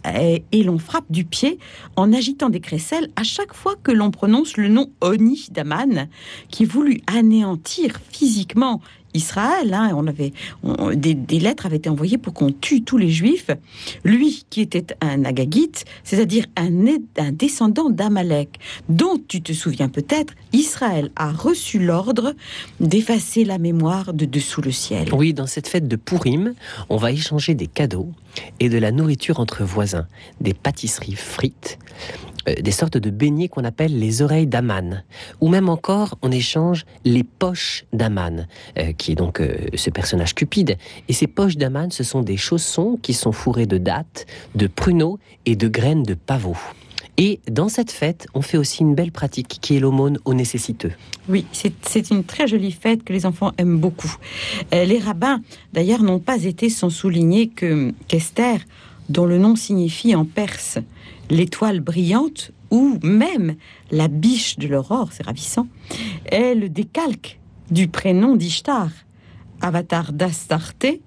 et, 0.06 0.44
et 0.52 0.64
l'on 0.64 0.80
frappe 0.80 1.10
du 1.10 1.24
pied 1.26 1.60
en 1.96 2.12
agitant 2.14 2.50
des 2.50 2.60
crécelles 2.60 3.10
à 3.16 3.24
chaque 3.24 3.54
fois 3.54 3.76
que 3.82 3.92
l'on 3.92 4.12
prononce 4.12 4.58
le 4.58 4.68
nom 4.68 4.92
Oni 5.02 5.48
d'Aman, 5.52 6.08
qui 6.50 6.66
voulut 6.66 7.02
anéantir 7.08 8.00
physiquement 8.12 8.82
Israël. 9.14 9.74
Hein, 9.74 9.92
on 9.96 10.08
avait 10.08 10.34
des, 10.96 11.40
lettres 11.40 11.66
avaient 11.66 11.78
été 11.78 11.90
envoyées 11.90 12.18
pour 12.18 12.34
qu'on 12.34 12.52
tue 12.52 12.84
tous 12.84 12.98
les 12.98 13.10
Juifs. 13.10 13.50
Lui, 14.04 14.46
qui 14.50 14.62
était 14.62 14.88
un 15.02 15.26
Agagite, 15.26 15.86
c'est-à-dire 16.04 16.46
un, 16.56 16.72
un 17.18 17.32
descendant 17.32 17.90
d'Amalek, 17.90 18.60
dont 18.90 19.20
tu 19.28 19.42
te 19.42 19.54
souviens 19.54 19.90
peut-être, 19.90 20.34
Israël 20.52 21.12
a 21.16 21.32
reçu 21.32 21.80
l'ordre 21.80 22.34
d'effacer 22.80 23.44
la 23.44 23.58
mémoire 23.58 24.14
de 24.14 24.26
dessous 24.26 24.62
le 24.62 24.72
ciel. 24.72 25.10
Oui, 25.14 25.34
dans 25.34 25.48
cette 25.48 25.68
fête 25.68 25.88
de 25.88 25.96
Purim, 25.96 26.54
on 26.90 26.98
va 26.98 27.12
échanger 27.12 27.56
des 27.56 27.68
cadeaux 27.68 28.10
et 28.60 28.70
de 28.70 28.78
la 28.78 28.92
nourriture 28.92 29.40
entre 29.40 29.64
voisins, 29.64 30.08
des 30.42 30.54
pâtisseries 30.54 31.16
frites, 31.16 31.78
euh, 32.48 32.56
des 32.62 32.72
sortes 32.72 32.98
de 32.98 33.10
beignets 33.10 33.48
qu'on 33.48 33.64
appelle 33.64 33.98
les 33.98 34.22
oreilles 34.22 34.48
d'Aman, 34.48 35.04
ou 35.42 35.50
même 35.50 35.70
encore 35.70 36.18
on 36.22 36.32
échange 36.32 36.86
les 37.06 37.24
poches 37.24 37.86
d'Aman, 37.94 38.48
euh, 38.78 38.94
qui 38.94 39.12
est 39.12 39.16
donc 39.16 39.40
euh, 39.40 39.56
ce 39.76 39.90
personnage 39.90 40.36
cupide. 40.36 40.78
Et 41.08 41.14
ces 41.14 41.28
poches 41.28 41.58
d'Aman, 41.58 41.92
ce 41.92 42.04
sont 42.04 42.22
des 42.22 42.38
chaussons 42.38 43.00
qui 43.02 43.14
sont 43.14 43.32
fourrés 43.32 43.66
de 43.66 43.78
dattes, 43.78 44.26
de 44.56 44.68
pruneaux 44.68 45.20
et 45.46 45.56
de 45.56 45.68
graines 45.68 46.04
de 46.04 46.14
pavot. 46.14 46.58
Et 47.18 47.40
dans 47.50 47.70
cette 47.70 47.92
fête, 47.92 48.28
on 48.34 48.42
fait 48.42 48.58
aussi 48.58 48.82
une 48.82 48.96
belle 48.96 49.12
pratique 49.12 49.60
qui 49.62 49.76
est 49.76 49.80
l'aumône 49.80 50.18
aux 50.26 50.34
nécessiteux. 50.34 50.94
Oui, 51.30 51.46
c'est 51.52 52.10
une 52.10 52.24
très 52.24 52.48
jolie 52.48 52.72
fête 52.72 53.04
que 53.04 53.14
les 53.14 53.28
enfants 53.28 53.52
aiment 53.60 53.78
beaucoup. 53.78 54.16
Les 54.72 54.98
rabbins, 54.98 55.40
d'ailleurs, 55.74 56.02
n'ont 56.02 56.18
pas 56.18 56.44
été 56.44 56.70
sans 56.70 56.90
souligner 56.90 57.50
que 57.50 57.94
qu'Esther, 58.08 58.62
dont 59.10 59.26
le 59.28 59.38
nom 59.38 59.56
signifie 59.56 60.16
en 60.16 60.26
perse 60.26 60.80
l'étoile 61.30 61.80
brillante 61.80 62.52
ou 62.72 62.98
même 63.04 63.56
la 63.92 64.08
biche 64.08 64.58
de 64.58 64.68
l'aurore, 64.68 65.10
c'est 65.12 65.26
ravissant, 65.26 65.68
est 66.26 66.56
le 66.56 66.70
décalque 66.70 67.40
du 67.72 67.88
prénom 67.88 68.36
d'Ishtar, 68.36 68.90
avatar 69.62 70.12
d'Astarté, 70.14 71.02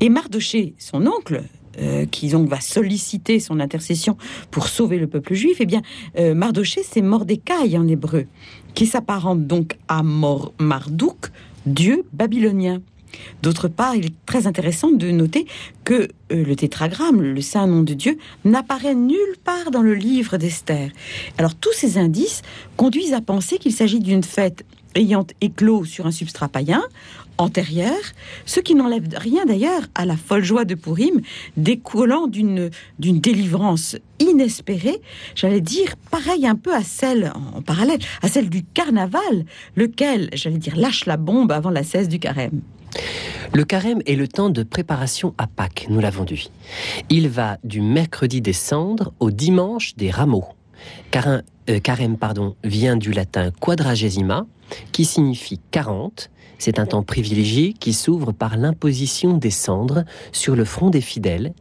et 0.00 0.08
Mardoché, 0.08 0.74
son 0.78 1.06
oncle, 1.06 1.44
euh, 1.78 2.06
qui 2.06 2.28
donc 2.28 2.48
va 2.48 2.60
solliciter 2.60 3.38
son 3.38 3.60
intercession 3.60 4.16
pour 4.50 4.68
sauver 4.68 4.98
le 4.98 5.06
peuple 5.06 5.34
juif, 5.34 5.58
eh 5.60 5.66
bien, 5.66 5.82
euh, 6.18 6.34
Mardoché, 6.34 6.82
c'est 6.82 7.02
Mordecai 7.02 7.76
en 7.76 7.86
hébreu, 7.86 8.26
qui 8.74 8.86
s'apparente 8.86 9.46
donc 9.46 9.76
à 9.88 10.02
Marduk, 10.02 11.30
dieu 11.66 12.04
babylonien. 12.12 12.80
D'autre 13.42 13.68
part, 13.68 13.94
il 13.94 14.06
est 14.06 14.14
très 14.26 14.46
intéressant 14.46 14.90
de 14.90 15.10
noter 15.10 15.46
que 15.84 15.94
euh, 16.32 16.44
le 16.44 16.56
tétragramme, 16.56 17.22
le 17.22 17.40
saint 17.40 17.66
nom 17.66 17.82
de 17.82 17.94
Dieu, 17.94 18.18
n'apparaît 18.44 18.94
nulle 18.94 19.36
part 19.44 19.70
dans 19.70 19.82
le 19.82 19.94
livre 19.94 20.36
d'Esther. 20.36 20.90
Alors 21.38 21.54
tous 21.54 21.72
ces 21.72 21.98
indices 21.98 22.42
conduisent 22.76 23.14
à 23.14 23.20
penser 23.20 23.58
qu'il 23.58 23.72
s'agit 23.72 24.00
d'une 24.00 24.24
fête 24.24 24.64
ayant 24.96 25.26
éclos 25.40 25.84
sur 25.84 26.06
un 26.06 26.10
substrat 26.10 26.48
païen 26.48 26.82
antérieur, 27.38 27.96
ce 28.46 28.60
qui 28.60 28.74
n'enlève 28.74 29.04
rien 29.14 29.44
d'ailleurs 29.44 29.82
à 29.94 30.06
la 30.06 30.16
folle 30.16 30.42
joie 30.42 30.64
de 30.64 30.74
Purim, 30.74 31.20
découlant 31.56 32.26
d'une 32.26 32.70
délivrance 32.98 33.96
inespérée, 34.18 35.00
j'allais 35.34 35.60
dire 35.60 35.96
pareil 36.10 36.46
un 36.46 36.56
peu 36.56 36.74
à 36.74 36.82
celle 36.82 37.32
en 37.54 37.60
parallèle 37.60 38.00
à 38.22 38.28
celle 38.28 38.48
du 38.48 38.64
carnaval, 38.64 39.44
lequel, 39.76 40.30
j'allais 40.32 40.58
dire, 40.58 40.76
lâche 40.76 41.04
la 41.06 41.18
bombe 41.18 41.52
avant 41.52 41.70
la 41.70 41.84
cesse 41.84 42.08
du 42.08 42.18
carême. 42.18 42.62
Le 43.52 43.64
carême 43.64 44.00
est 44.06 44.16
le 44.16 44.28
temps 44.28 44.50
de 44.50 44.62
préparation 44.62 45.34
à 45.38 45.46
Pâques, 45.46 45.86
nous 45.88 46.00
l'avons 46.00 46.24
dit. 46.24 46.50
Il 47.10 47.28
va 47.28 47.58
du 47.64 47.80
mercredi 47.80 48.40
des 48.40 48.52
cendres 48.52 49.12
au 49.20 49.30
dimanche 49.30 49.94
des 49.96 50.10
rameaux. 50.10 50.44
Carin- 51.10 51.42
euh, 51.70 51.80
carême 51.80 52.16
pardon, 52.18 52.54
vient 52.64 52.96
du 52.96 53.12
latin 53.12 53.50
quadragesima, 53.60 54.46
qui 54.92 55.04
signifie 55.04 55.60
40. 55.70 56.30
C'est 56.58 56.78
un 56.78 56.86
temps 56.86 57.02
privilégié 57.02 57.72
qui 57.74 57.92
s'ouvre 57.92 58.32
par 58.32 58.56
l'imposition 58.56 59.36
des 59.36 59.50
cendres 59.50 60.04
sur 60.32 60.56
le 60.56 60.64
front 60.64 60.90
des 60.90 61.00
fidèles. 61.02 61.52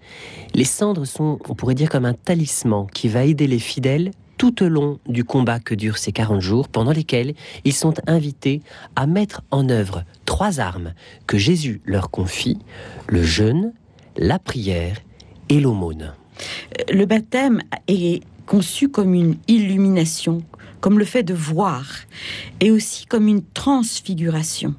Les 0.54 0.64
cendres 0.64 1.06
sont, 1.06 1.38
on 1.50 1.54
pourrait 1.56 1.76
dire, 1.76 1.90
comme 1.90 2.06
un 2.06 2.14
talisman 2.14 2.88
qui 2.94 3.10
va 3.10 3.26
aider 3.26 3.48
les 3.48 3.60
fidèles 3.60 4.12
tout 4.38 4.64
au 4.64 4.68
long 4.70 5.00
du 5.08 5.24
combat 5.24 5.60
que 5.60 5.76
durent 5.76 5.98
ces 5.98 6.12
40 6.12 6.42
jours, 6.42 6.68
pendant 6.68 6.92
lesquels 6.92 7.34
ils 7.64 7.74
sont 7.74 7.94
invités 8.08 8.62
à 8.96 9.08
mettre 9.08 9.42
en 9.52 9.70
œuvre 9.70 10.04
trois 10.26 10.60
armes 10.60 10.94
que 11.28 11.38
Jésus 11.38 11.82
leur 11.86 12.10
confie, 12.10 12.58
le 13.08 13.24
jeûne, 13.24 13.74
la 14.18 14.40
prière 14.40 14.98
et 15.50 15.60
l'aumône. 15.60 16.14
Le 16.92 17.06
baptême 17.06 17.62
est 17.88 18.22
conçu 18.46 18.90
comme 18.90 19.14
une 19.14 19.38
illumination, 19.48 20.44
comme 20.82 21.00
le 21.00 21.06
fait 21.06 21.24
de 21.24 21.34
voir, 21.34 21.86
et 22.60 22.72
aussi 22.72 23.06
comme 23.06 23.28
une 23.28 23.44
transfiguration, 23.54 24.76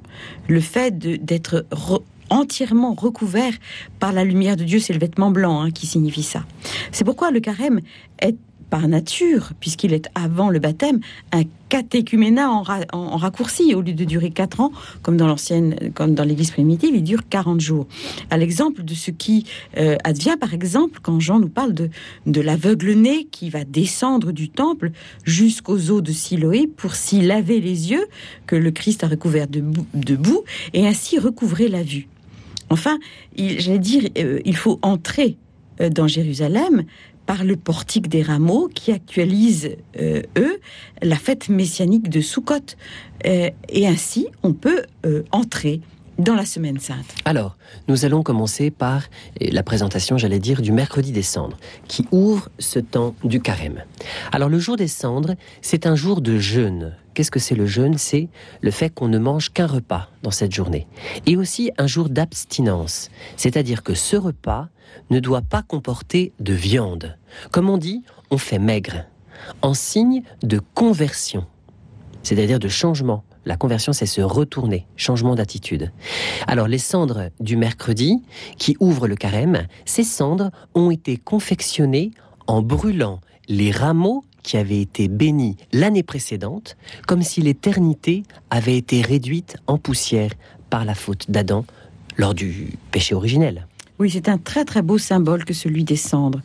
le 0.49 0.61
fait 0.61 0.97
d'être 0.99 1.67
re- 1.71 2.03
entièrement 2.31 2.95
recouvert 2.95 3.53
par 3.99 4.13
la 4.13 4.25
lumière 4.25 4.57
de 4.57 4.65
Dieu, 4.65 4.81
c'est 4.81 4.93
le 4.93 4.99
vêtement 4.99 5.31
blanc 5.31 5.63
hein, 5.63 5.71
qui 5.71 5.87
signifie 5.87 6.23
ça. 6.23 6.45
C'est 6.93 7.05
pourquoi 7.05 7.31
le 7.31 7.41
carême 7.41 7.81
est 8.21 8.37
par 8.71 8.89
nature, 8.89 9.53
puisqu'il 9.61 9.93
est 9.93 10.09
avant 10.15 10.51
le 10.51 10.59
baptême, 10.59 11.01
un 11.33 11.43
catéchuménat 11.69 12.51
en, 12.51 12.63
ra- 12.63 12.81
en- 12.93 12.99
en 12.99 13.17
raccourci. 13.17 13.75
Au 13.75 13.81
lieu 13.81 13.93
de 13.93 14.05
durer 14.05 14.31
4 14.31 14.61
ans, 14.61 14.73
comme 15.03 15.17
dans 15.17 15.27
l'ancienne, 15.27 15.77
comme 15.95 16.15
dans 16.15 16.25
l'Église 16.25 16.51
primitive, 16.51 16.91
il 16.95 17.03
dure 17.03 17.29
40 17.29 17.61
jours. 17.61 17.87
À 18.31 18.37
l'exemple 18.37 18.83
de 18.85 18.95
ce 18.95 19.11
qui 19.11 19.45
euh, 19.77 19.97
advient, 20.05 20.37
par 20.41 20.55
exemple, 20.55 21.01
quand 21.03 21.19
Jean 21.21 21.39
nous 21.39 21.49
parle 21.49 21.75
de, 21.75 21.91
de 22.27 22.41
l'aveugle-né 22.41 23.25
qui 23.31 23.51
va 23.51 23.65
descendre 23.65 24.33
du 24.33 24.49
temple 24.49 24.91
jusqu'aux 25.25 25.91
eaux 25.91 26.01
de 26.01 26.13
Siloé 26.13 26.67
pour 26.67 26.95
s'y 26.95 27.21
laver 27.23 27.61
les 27.61 27.91
yeux, 27.91 28.07
que 28.47 28.57
le 28.57 28.71
Christ 28.71 29.05
a 29.05 29.09
recouvert 29.09 29.47
de, 29.49 29.61
boue- 29.61 30.45
et 30.73 30.87
ainsi 30.87 31.19
recouvrer 31.19 31.69
la 31.69 31.83
vue. 31.83 32.09
Enfin, 32.71 32.99
j'allais 33.37 33.79
dire, 33.79 34.09
euh, 34.19 34.41
il 34.45 34.57
faut 34.57 34.79
entrer 34.83 35.37
euh, 35.81 35.89
dans 35.89 36.09
Jérusalem 36.09 36.85
par 37.27 37.45
le 37.45 37.57
portique 37.57 38.09
des 38.09 38.23
rameaux 38.23 38.69
qui 38.73 38.93
actualise, 38.93 39.77
euh, 40.01 40.23
eux, 40.39 40.61
la 41.03 41.17
fête 41.17 41.49
messianique 41.49 42.09
de 42.09 42.21
Sukkot. 42.21 42.55
Euh, 43.27 43.51
et 43.69 43.87
ainsi, 43.87 44.29
on 44.43 44.53
peut 44.53 44.85
euh, 45.05 45.25
entrer 45.33 45.81
dans 46.19 46.35
la 46.35 46.47
semaine 46.47 46.79
sainte. 46.79 47.15
Alors, 47.27 47.59
nous 47.89 48.07
allons 48.07 48.23
commencer 48.23 48.71
par 48.71 49.03
la 49.39 49.63
présentation, 49.63 50.17
j'allais 50.17 50.39
dire, 50.39 50.63
du 50.63 50.73
mercredi 50.73 51.13
des 51.13 51.23
cendres, 51.23 51.59
qui 51.89 52.07
ouvre 52.11 52.49
ce 52.59 52.79
temps 52.79 53.15
du 53.23 53.41
carême. 53.41 53.85
Alors, 54.33 54.49
le 54.49 54.59
jour 54.59 54.77
des 54.77 54.89
cendres, 54.89 55.35
c'est 55.61 55.87
un 55.87 55.95
jour 55.95 56.23
de 56.23 56.39
jeûne. 56.39 56.95
Qu'est-ce 57.17 57.31
que 57.31 57.41
c'est 57.41 57.55
le 57.55 57.65
jeûne? 57.65 57.97
C'est 57.97 58.29
le 58.61 58.71
fait 58.71 58.91
qu'on 58.91 59.09
ne 59.09 59.17
mange 59.17 59.51
qu'un 59.51 59.67
repas 59.67 60.11
dans 60.23 60.31
cette 60.31 60.53
journée. 60.53 60.87
Et 61.25 61.39
aussi 61.39 61.71
un 61.79 61.87
jour 61.87 62.11
d'abstinence. 62.11 63.11
C'est-à-dire 63.39 63.83
que 63.83 63.95
ce 63.95 64.17
repas 64.17 64.69
ne 65.09 65.19
doit 65.19 65.41
pas 65.41 65.63
comporter 65.63 66.35
de 66.41 66.53
viande. 66.53 67.17
Comme 67.53 67.71
on 67.71 67.79
dit, 67.79 68.03
on 68.31 68.37
fait 68.37 68.59
maigre. 68.59 69.07
En 69.63 69.73
signe 69.73 70.25
de 70.43 70.61
conversion. 70.75 71.47
C'est-à-dire 72.23 72.59
de 72.59 72.69
changement. 72.69 73.25
La 73.47 73.57
conversion, 73.57 73.95
c'est 73.95 74.05
se 74.05 74.21
retourner, 74.21 74.87
changement 74.97 75.37
d'attitude. 75.37 75.93
Alors, 76.47 76.69
les 76.69 76.77
cendres 76.77 77.31
du 77.41 77.57
mercredi, 77.57 78.23
qui 78.59 78.77
ouvrent 78.79 79.09
le 79.09 79.17
carême, 79.17 79.67
ces 79.87 80.05
cendres 80.05 80.51
ont 80.75 80.91
été 80.91 81.17
confectionnées 81.17 82.11
en 82.47 82.61
brûlant 82.61 83.23
les 83.49 83.71
rameaux 83.71 84.23
qui 84.47 84.57
avaient 84.57 84.81
été 84.81 85.09
bénis 85.09 85.57
l'année 85.73 86.05
précédente, 86.05 86.77
comme 87.09 87.23
si 87.23 87.43
l'éternité 87.43 88.23
avait 88.49 88.77
été 88.77 89.03
réduite 89.03 89.57
en 89.67 89.77
poussière 89.77 90.31
par 90.71 90.85
la 90.85 90.95
faute 90.95 91.29
d'Adam 91.29 91.67
lors 92.17 92.33
du 92.33 92.79
péché 92.93 93.15
originel. 93.15 93.67
Oui, 93.99 94.11
c'est 94.11 94.29
un 94.29 94.39
très 94.39 94.65
très 94.65 94.83
beau 94.83 94.99
symbole 94.99 95.45
que 95.45 95.55
celui 95.55 95.83
des 95.83 95.97
cendres. 95.97 96.43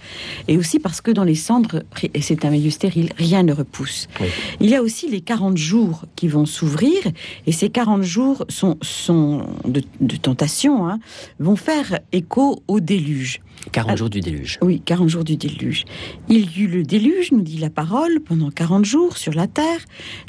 Et 0.48 0.58
aussi 0.58 0.80
parce 0.80 1.02
que 1.02 1.12
dans 1.12 1.26
les 1.26 1.36
cendres, 1.36 1.84
et 2.02 2.22
c'est 2.22 2.46
un 2.46 2.50
milieu 2.50 2.72
stérile, 2.72 3.12
rien 3.18 3.44
ne 3.44 3.54
repousse. 3.54 4.08
Oui. 4.20 4.28
Il 4.62 4.70
y 4.70 4.76
a 4.76 4.82
aussi 4.82 5.10
les 5.10 5.22
40 5.22 5.58
jours 5.58 6.06
qui 6.16 6.28
vont 6.28 6.46
s'ouvrir, 6.46 6.98
et 7.46 7.52
ces 7.52 7.70
40 7.70 8.04
jours 8.04 8.46
sont, 8.48 8.78
sont 8.82 9.46
de, 9.66 9.84
de 10.00 10.16
tentation, 10.16 10.88
hein, 10.88 11.00
vont 11.40 11.58
faire 11.58 12.00
écho 12.14 12.64
au 12.68 12.80
déluge. 12.80 13.42
40 13.72 13.98
jours 13.98 14.10
du 14.10 14.20
déluge. 14.20 14.58
Oui, 14.62 14.82
40 14.84 15.10
jours 15.10 15.24
du 15.24 15.38
déluge. 15.38 15.86
Il 16.30 16.50
y 16.58 16.62
eut 16.62 16.68
le 16.68 16.84
déluge, 16.84 17.32
nous 17.32 17.42
dit 17.42 17.58
la 17.58 17.70
parole, 17.70 18.20
pendant 18.20 18.50
40 18.50 18.86
jours 18.86 19.18
sur 19.18 19.34
la 19.34 19.48
terre. 19.48 19.80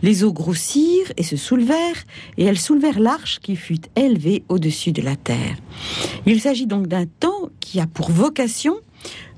Les 0.03 0.25
eaux 0.25 0.33
grossirent 0.33 1.13
et 1.17 1.23
se 1.23 1.37
soulevèrent, 1.37 2.05
et 2.37 2.45
elles 2.45 2.59
soulevèrent 2.59 3.01
l'arche 3.01 3.41
qui 3.41 3.57
fut 3.57 3.81
élevée 3.97 4.45
au-dessus 4.49 4.93
de 4.93 5.03
la 5.03 5.17
terre. 5.17 5.57
Il 6.27 6.41
s'agit 6.41 6.67
donc 6.67 6.87
d'un 6.87 7.07
temps 7.07 7.51
qui 7.61 7.81
a 7.81 7.87
pour 7.87 8.11
vocation 8.11 8.77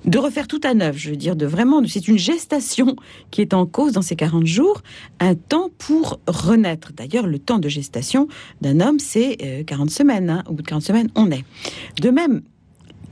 de 0.05 0.19
refaire 0.19 0.47
tout 0.47 0.61
à 0.65 0.75
neuf, 0.75 0.99
je 0.99 1.11
veux 1.11 1.17
dire, 1.17 1.35
de 1.35 1.47
vraiment, 1.47 1.81
c'est 1.87 2.09
une 2.09 2.19
gestation 2.19 2.95
qui 3.31 3.41
est 3.41 3.55
en 3.55 3.65
cause 3.65 3.93
dans 3.93 4.03
ces 4.03 4.17
40 4.17 4.47
jours, 4.47 4.83
un 5.19 5.35
temps 5.35 5.71
pour 5.79 6.21
renaître. 6.27 6.93
D'ailleurs, 6.93 7.27
le 7.27 7.39
temps 7.39 7.59
de 7.59 7.71
gestation 7.71 8.29
d'un 8.61 8.81
homme, 8.81 8.99
c'est 8.99 9.65
40 9.67 9.89
euh, 9.89 9.91
semaines. 9.91 10.29
Hein. 10.29 10.45
Au 10.47 10.53
bout 10.53 10.63
de 10.63 10.69
40 10.69 10.83
semaines, 10.83 11.09
on 11.15 11.31
est. 11.31 11.45
De 12.03 12.11
même, 12.11 12.43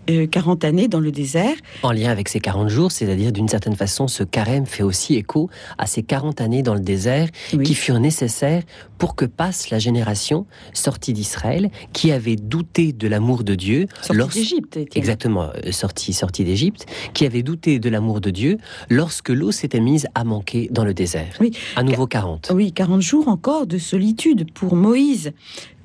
40 0.07 0.65
euh, 0.65 0.69
années 0.69 0.89
dans 0.89 1.01
le 1.01 1.13
désert. 1.13 1.55
En 1.83 1.93
lien 1.93 2.11
avec 2.11 2.29
ces 2.29 2.41
40 2.41 2.69
jours, 2.69 2.93
c'est-à-dire 2.93 3.33
d'une 3.33 3.49
certaine 3.49 3.77
façon, 3.77 4.09
ce 4.09 4.25
carême 4.25 4.67
fait 4.67 4.83
aussi 4.83 5.15
écho 5.15 5.49
à 5.79 5.87
ces 5.87 6.03
40 6.03 6.41
années 6.41 6.63
dans 6.63 6.75
le 6.75 6.81
désert 6.81 7.29
qui 7.65 7.75
furent 7.75 8.01
nécessaires 8.01 8.63
pour 8.99 9.15
que 9.17 9.25
passe 9.25 9.71
la 9.71 9.79
génération 9.79 10.47
sortie 10.73 11.13
d'Israël 11.13 11.71
qui 11.93 12.13
avait 12.13 12.37
douté 12.37 12.93
de 12.93 13.09
l'amour 13.09 13.45
de 13.45 13.55
Dieu. 13.55 13.87
Sortie 14.01 14.41
d'Égypte. 14.41 14.79
Exactement, 14.95 15.51
euh, 15.65 15.73
sortie, 15.73 16.13
sortie 16.13 16.45
d'Égypte, 16.45 16.87
qui 17.15 17.27
avait 17.27 17.43
douté 17.43 17.79
de 17.79 17.89
l'amour 17.89 18.21
de 18.21 18.31
Dieu 18.31 18.59
lorsque 18.91 19.31
l'eau 19.31 19.53
s'était 19.53 19.81
mise 19.81 20.07
à 20.15 20.25
manquer 20.25 20.69
dans 20.71 20.85
le 20.85 20.95
désert. 20.95 21.35
Oui. 21.41 21.53
À 21.77 21.83
nouveau 21.83 22.07
40. 22.07 22.53
Oui, 22.55 22.73
40 22.73 23.01
jours 23.01 23.29
encore 23.29 23.67
de 23.67 23.79
solitude 23.79 24.53
pour 24.53 24.77
Moïse 24.77 25.33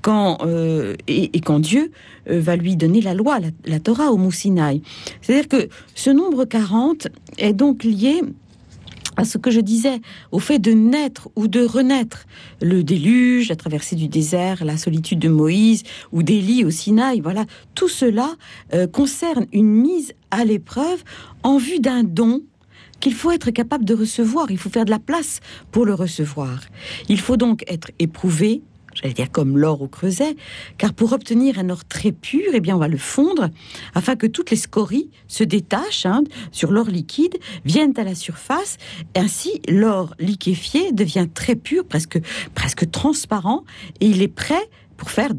quand, 0.01 0.39
euh, 0.45 0.95
et, 1.07 1.39
quand 1.41 1.59
Dieu 1.59 1.91
euh, 2.29 2.39
va 2.39 2.55
lui 2.55 2.75
donner 2.75 3.01
la 3.01 3.13
loi, 3.13 3.39
la, 3.65 3.79
Torah 3.79 4.11
au 4.11 4.17
Moussinaï. 4.17 4.81
C'est-à-dire 5.21 5.47
que 5.47 5.69
ce 5.95 6.09
nombre 6.09 6.45
40 6.45 7.07
est 7.37 7.53
donc 7.53 7.83
lié 7.83 8.21
à 9.17 9.25
ce 9.25 9.39
que 9.39 9.49
je 9.49 9.59
disais, 9.59 9.99
au 10.31 10.39
fait 10.39 10.59
de 10.59 10.71
naître 10.71 11.27
ou 11.35 11.47
de 11.47 11.65
renaître. 11.65 12.25
Le 12.61 12.83
déluge, 12.83 13.49
la 13.49 13.55
traversée 13.55 13.95
du 13.95 14.07
désert, 14.07 14.63
la 14.63 14.77
solitude 14.77 15.17
de 15.17 15.27
Moïse 15.27 15.83
ou 16.11 16.21
d'Élie 16.21 16.63
au 16.63 16.69
Sinaï, 16.69 17.19
voilà, 17.19 17.45
tout 17.73 17.87
cela 17.87 18.35
euh, 18.75 18.85
concerne 18.85 19.47
une 19.51 19.71
mise 19.71 20.13
à 20.29 20.45
l'épreuve 20.45 21.03
en 21.41 21.57
vue 21.57 21.79
d'un 21.79 22.03
don 22.03 22.43
qu'il 22.99 23.13
faut 23.13 23.31
être 23.31 23.51
capable 23.51 23.85
de 23.85 23.93
recevoir, 23.93 24.49
il 24.49 24.57
faut 24.57 24.69
faire 24.69 24.85
de 24.85 24.91
la 24.91 24.99
place 24.99 25.39
pour 25.71 25.85
le 25.85 25.93
recevoir. 25.93 26.61
Il 27.09 27.19
faut 27.19 27.37
donc 27.37 27.63
être 27.67 27.91
éprouvé, 27.99 28.61
j'allais 29.01 29.13
dire 29.13 29.31
comme 29.31 29.57
l'or 29.57 29.81
au 29.81 29.87
creuset, 29.87 30.35
car 30.77 30.93
pour 30.93 31.13
obtenir 31.13 31.59
un 31.59 31.69
or 31.69 31.85
très 31.85 32.11
pur, 32.11 32.51
eh 32.53 32.59
bien, 32.59 32.75
on 32.75 32.79
va 32.79 32.87
le 32.87 32.97
fondre 32.97 33.49
afin 33.93 34.15
que 34.15 34.27
toutes 34.27 34.51
les 34.51 34.57
scories 34.57 35.09
se 35.27 35.43
détachent 35.43 36.05
hein, 36.05 36.23
sur 36.51 36.71
l'or 36.71 36.87
liquide, 36.87 37.37
viennent 37.65 37.97
à 37.97 38.03
la 38.03 38.15
surface. 38.15 38.77
Ainsi, 39.15 39.61
l'or 39.67 40.15
liquéfié 40.19 40.91
devient 40.91 41.27
très 41.33 41.55
pur, 41.55 41.85
presque, 41.85 42.19
presque 42.53 42.89
transparent, 42.91 43.63
et 43.99 44.07
il 44.07 44.21
est 44.21 44.27
prêt 44.27 44.69
pour 44.97 45.11
faire 45.11 45.31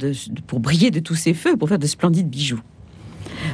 pour 0.46 0.60
briller 0.60 0.90
de 0.90 1.00
tous 1.00 1.16
ses 1.16 1.34
feux, 1.34 1.56
pour 1.56 1.68
faire 1.68 1.78
de 1.78 1.86
splendides 1.86 2.30
bijoux. 2.30 2.60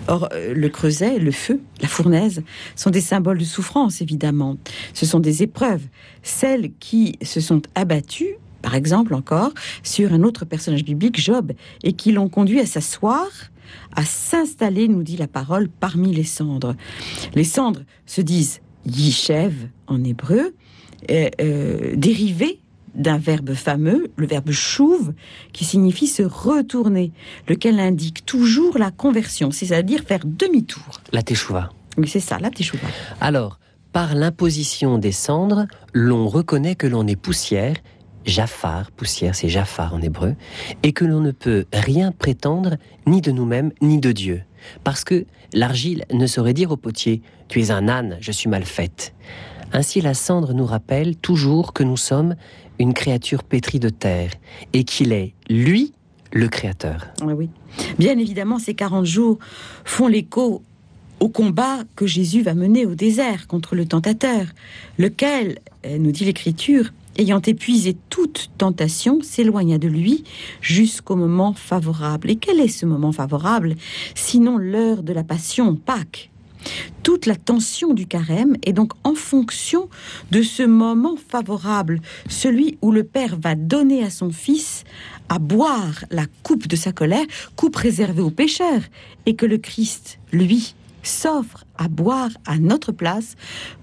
Or, 0.09 0.29
euh, 0.33 0.55
le 0.55 0.69
creuset, 0.69 1.19
le 1.19 1.31
feu, 1.31 1.61
la 1.81 1.89
fournaise 1.89 2.43
sont 2.77 2.91
des 2.91 3.01
symboles 3.01 3.39
de 3.39 3.45
souffrance, 3.45 4.01
évidemment. 4.01 4.57
Ce 4.93 5.07
sont 5.07 5.21
des 5.21 5.43
épreuves. 5.43 5.83
Celles 6.23 6.73
qui 6.79 7.19
se 7.23 7.41
sont 7.41 7.63
abattues 7.75 8.37
par 8.65 8.75
exemple 8.75 9.13
encore, 9.13 9.53
sur 9.83 10.15
un 10.15 10.23
autre 10.23 10.47
personnage 10.47 10.85
biblique, 10.85 11.21
Job, 11.21 11.53
et 11.83 11.93
qui 11.93 12.13
l'ont 12.13 12.31
conduit 12.31 12.61
à 12.61 12.67
s'asseoir, 12.67 13.27
à 13.95 14.07
s'installer, 14.07 14.89
nous 14.89 15.03
dit 15.03 15.19
la 15.19 15.29
parole, 15.29 15.69
parmi 15.69 16.15
les 16.15 16.25
cendres. 16.25 16.75
Les 17.35 17.45
cendres 17.45 17.83
se 18.07 18.23
disent 18.23 18.63
yishev 18.87 19.53
en 19.87 20.03
hébreu, 20.03 20.55
euh, 21.11 21.95
dérivé 21.95 22.59
d'un 22.95 23.19
verbe 23.19 23.53
fameux, 23.53 24.11
le 24.17 24.27
verbe 24.27 24.51
chouve, 24.51 25.13
qui 25.53 25.67
signifie 25.67 26.07
se 26.07 26.23
retourner, 26.23 27.13
lequel 27.47 27.79
indique 27.79 28.25
toujours 28.25 28.79
la 28.79 28.91
conversion, 28.91 29.51
c'est-à-dire 29.51 30.05
faire 30.05 30.23
demi-tour. 30.25 31.03
La 31.13 31.23
teshuva. 31.23 31.71
Oui, 31.99 32.09
c'est 32.09 32.21
ça, 32.21 32.39
la 32.39 32.49
teshuva. 32.49 32.89
Alors, 33.21 33.59
par 33.93 34.15
l'imposition 34.15 34.97
des 34.97 35.13
cendres, 35.13 35.67
l'on 35.93 36.29
reconnaît 36.29 36.77
que 36.77 36.87
l'on 36.87 37.07
est 37.07 37.15
poussière 37.15 37.77
Jafar, 38.25 38.91
poussière, 38.91 39.35
c'est 39.35 39.49
Jafar 39.49 39.95
en 39.95 40.01
hébreu, 40.01 40.35
et 40.83 40.93
que 40.93 41.05
l'on 41.05 41.21
ne 41.21 41.31
peut 41.31 41.67
rien 41.73 42.13
prétendre 42.13 42.77
ni 43.07 43.21
de 43.21 43.31
nous-mêmes 43.31 43.73
ni 43.81 43.99
de 43.99 44.13
Dieu. 44.13 44.43
Parce 44.83 45.05
que 45.05 45.27
l'argile 45.53 46.05
ne 46.13 46.27
saurait 46.27 46.55
dire 46.55 46.71
au 46.71 46.77
potier 46.77 47.23
Tu 47.49 47.61
es 47.61 47.71
un 47.71 47.89
âne, 47.89 48.17
je 48.21 48.33
suis 48.33 48.49
mal 48.49 48.65
faite. 48.65 49.15
Ainsi 49.73 50.01
la 50.01 50.15
cendre 50.15 50.55
nous 50.55 50.67
rappelle 50.67 51.17
toujours 51.17 51.73
que 51.73 51.83
nous 51.83 51.97
sommes 51.97 52.37
une 52.79 52.95
créature 52.95 53.43
pétrie 53.43 53.81
de 53.81 53.89
terre 53.89 54.31
et 54.73 54.85
qu'il 54.85 55.13
est, 55.13 55.35
lui, 55.49 55.93
le 56.33 56.49
créateur. 56.49 57.09
Ah 57.21 57.27
oui. 57.27 57.51
Bien 57.99 58.19
évidemment, 58.19 58.59
ces 58.59 58.75
40 58.75 59.05
jours 59.05 59.39
font 59.85 60.09
l'écho 60.09 60.63
au 61.21 61.29
combat 61.29 61.79
que 61.97 62.07
Jésus 62.07 62.43
va 62.43 62.55
mener 62.55 62.87
au 62.87 62.95
désert 62.95 63.47
contre 63.47 63.75
le 63.75 63.87
tentateur, 63.87 64.47
lequel, 64.99 65.59
nous 65.99 66.11
dit 66.11 66.25
l'Écriture, 66.25 66.93
ayant 67.17 67.41
épuisé 67.41 67.97
toute 68.11 68.51
tentation, 68.59 69.23
s'éloigna 69.23 69.79
de 69.79 69.89
lui 69.89 70.25
jusqu'au 70.61 71.17
moment 71.17 71.53
favorable. 71.55 72.31
Et 72.31 72.37
quel 72.37 72.61
est 72.61 72.69
ce 72.69 72.87
moment 72.87 73.13
favorable? 73.13 73.77
Sinon 74.15 74.59
l'heure 74.59 75.03
de 75.03 75.13
la 75.13 75.25
passion, 75.25 75.77
Pâques. 75.77 76.31
Toute 77.03 77.27
la 77.27 77.37
tension 77.37 77.93
du 77.93 78.07
carême 78.07 78.57
est 78.65 78.73
donc 78.73 78.93
en 79.05 79.15
fonction 79.15 79.89
de 80.31 80.41
ce 80.41 80.63
moment 80.63 81.17
favorable, 81.17 82.01
celui 82.29 82.79
où 82.81 82.91
le 82.91 83.05
Père 83.05 83.37
va 83.39 83.55
donner 83.55 84.03
à 84.03 84.11
son 84.11 84.31
Fils 84.31 84.85
à 85.29 85.39
boire 85.39 86.05
la 86.11 86.25
coupe 86.43 86.67
de 86.67 86.77
sa 86.77 86.93
colère, 86.93 87.27
coupe 87.57 87.77
réservée 87.77 88.23
aux 88.23 88.31
pécheurs, 88.31 88.83
et 89.27 89.37
que 89.37 89.47
le 89.47 89.59
Christ, 89.59 90.19
lui, 90.33 90.75
s'offre 91.07 91.65
à 91.77 91.89
boire 91.89 92.31
à 92.47 92.59
notre 92.59 92.93
place 92.93 93.37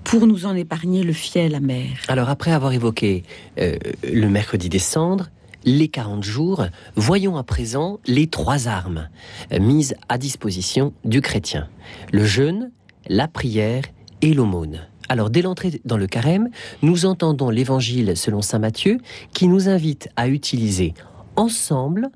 pour 0.03 0.27
nous 0.27 0.45
en 0.45 0.55
épargner 0.55 1.03
le 1.03 1.13
fiel 1.13 1.55
amer. 1.55 1.87
Alors 2.07 2.29
après 2.29 2.51
avoir 2.51 2.73
évoqué 2.73 3.23
euh, 3.59 3.77
le 4.03 4.27
mercredi 4.27 4.69
des 4.69 4.79
cendres, 4.79 5.29
les 5.63 5.87
40 5.87 6.23
jours, 6.23 6.65
voyons 6.95 7.37
à 7.37 7.43
présent 7.43 7.99
les 8.07 8.27
trois 8.27 8.67
armes 8.67 9.09
euh, 9.51 9.59
mises 9.59 9.95
à 10.09 10.17
disposition 10.17 10.93
du 11.05 11.21
chrétien. 11.21 11.67
Le 12.11 12.25
jeûne, 12.25 12.71
la 13.07 13.27
prière 13.27 13.83
et 14.21 14.33
l'aumône. 14.33 14.81
Alors, 15.09 15.29
dès 15.29 15.41
l'entrée 15.41 15.81
dans 15.83 15.97
le 15.97 16.07
carême, 16.07 16.49
nous 16.81 17.05
entendons 17.05 17.49
l'évangile 17.49 18.15
selon 18.15 18.41
saint 18.41 18.59
Matthieu 18.59 18.97
qui 19.33 19.47
nous 19.47 19.67
invite 19.67 20.09
à 20.15 20.29
utiliser 20.29 20.93
ensemble 21.35 22.09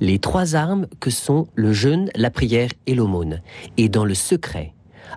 les 0.00 0.18
trois 0.18 0.54
armes 0.54 0.86
que 1.00 1.10
sont 1.10 1.48
le 1.54 1.72
jeûne, 1.72 2.10
la 2.14 2.30
prière 2.30 2.70
et 2.86 2.94
l'aumône, 2.94 3.40
et 3.76 3.88
dans 3.88 4.04
le 4.04 4.14
secret, 4.14 4.74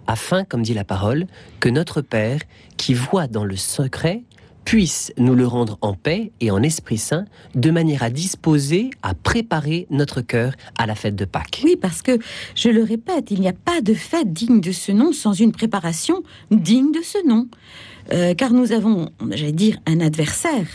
afin, 0.07 0.43
comme 0.43 0.61
dit 0.61 0.73
la 0.73 0.83
parole, 0.83 1.27
que 1.59 1.69
notre 1.69 2.01
Père, 2.01 2.39
qui 2.77 2.93
voit 2.93 3.27
dans 3.27 3.45
le 3.45 3.55
secret, 3.55 4.23
puisse 4.65 5.11
nous 5.17 5.33
le 5.33 5.47
rendre 5.47 5.79
en 5.81 5.95
paix 5.95 6.31
et 6.41 6.51
en 6.51 6.61
Esprit 6.61 6.99
Saint, 6.99 7.25
de 7.55 7.71
manière 7.71 8.03
à 8.03 8.11
disposer, 8.11 8.91
à 9.01 9.15
préparer 9.15 9.87
notre 9.89 10.21
cœur 10.21 10.53
à 10.77 10.85
la 10.85 10.93
fête 10.93 11.15
de 11.15 11.25
Pâques. 11.25 11.61
Oui, 11.63 11.75
parce 11.75 12.03
que, 12.03 12.19
je 12.53 12.69
le 12.69 12.83
répète, 12.83 13.31
il 13.31 13.39
n'y 13.39 13.47
a 13.47 13.53
pas 13.53 13.81
de 13.81 13.95
fête 13.95 14.31
digne 14.31 14.61
de 14.61 14.71
ce 14.71 14.91
nom 14.91 15.11
sans 15.11 15.33
une 15.33 15.51
préparation 15.51 16.21
digne 16.51 16.91
de 16.91 17.01
ce 17.01 17.27
nom. 17.27 17.47
Euh, 18.13 18.35
car 18.35 18.53
nous 18.53 18.71
avons, 18.71 19.09
j'allais 19.31 19.51
dire, 19.51 19.77
un 19.87 20.01
adversaire 20.01 20.67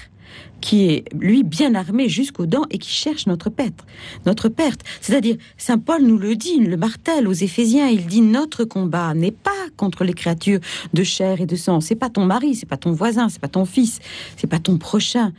qui 0.61 0.87
est, 0.87 1.05
lui, 1.15 1.43
bien 1.43 1.75
armé 1.75 2.09
jusqu'aux 2.09 2.47
dents 2.47 2.65
et 2.71 2.79
qui 2.79 2.91
cherche 2.91 3.27
notre 3.27 3.51
perte. 3.51 3.85
Notre 4.25 4.49
perte. 4.49 4.81
C'est-à-dire, 5.01 5.37
Saint 5.59 5.79
Paul 5.79 6.03
nous 6.03 6.17
le 6.17 6.37
dit, 6.37 6.59
le 6.59 6.77
martèle 6.77 7.29
aux 7.29 7.33
Éphésiens, 7.33 7.89
il 7.89 8.07
dit 8.07 8.23
notre 8.23 8.65
combat 8.65 9.13
n'est 9.13 9.31
pas 9.31 9.51
contre 9.77 10.05
les 10.05 10.15
créatures 10.15 10.61
de 10.95 11.03
chair 11.03 11.41
et 11.41 11.47
de 11.47 11.57
sang. 11.57 11.81
C'est 11.81 11.95
pas 11.95 12.09
ton 12.09 12.25
mari, 12.25 12.55
c'est 12.55 12.67
pas 12.67 12.79
ton 12.79 12.93
voisin, 12.93 13.29
c'est 13.29 13.41
pas 13.41 13.49
ton 13.49 13.67
fils, 13.67 14.01
c'est 14.37 14.47
pas 14.47 14.59
ton 14.59 14.79
prochain. 14.79 15.33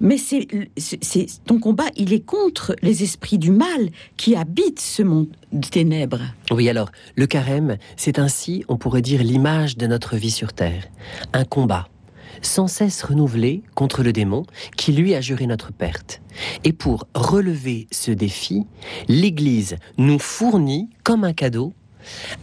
Mais 0.00 0.16
c'est 0.18 1.26
ton 1.46 1.60
combat, 1.60 1.86
il 1.96 2.12
est 2.12 2.24
contre 2.24 2.74
les 2.82 3.04
esprits 3.04 3.38
du 3.38 3.52
mal 3.52 3.90
qui 4.16 4.34
habitent 4.34 4.80
ce 4.80 5.02
monde 5.02 5.28
de 5.52 5.66
ténèbres. 5.68 6.22
Oui, 6.50 6.68
alors, 6.68 6.90
le 7.14 7.26
carême, 7.26 7.76
c'est 7.96 8.18
ainsi, 8.18 8.64
on 8.68 8.76
pourrait 8.76 9.02
dire, 9.02 9.22
l'image 9.22 9.76
de 9.76 9.86
notre 9.86 10.16
vie 10.16 10.32
sur 10.32 10.52
Terre. 10.52 10.84
Un 11.32 11.44
combat 11.44 11.88
sans 12.44 12.66
cesse 12.66 13.02
renouvelé 13.02 13.62
contre 13.74 14.02
le 14.02 14.12
démon 14.12 14.44
qui 14.76 14.92
lui 14.92 15.14
a 15.14 15.20
juré 15.20 15.46
notre 15.46 15.72
perte. 15.72 16.22
Et 16.64 16.72
pour 16.72 17.06
relever 17.14 17.86
ce 17.90 18.10
défi, 18.10 18.66
l'Église 19.08 19.76
nous 19.98 20.18
fournit 20.18 20.90
comme 21.02 21.24
un 21.24 21.32
cadeau 21.32 21.72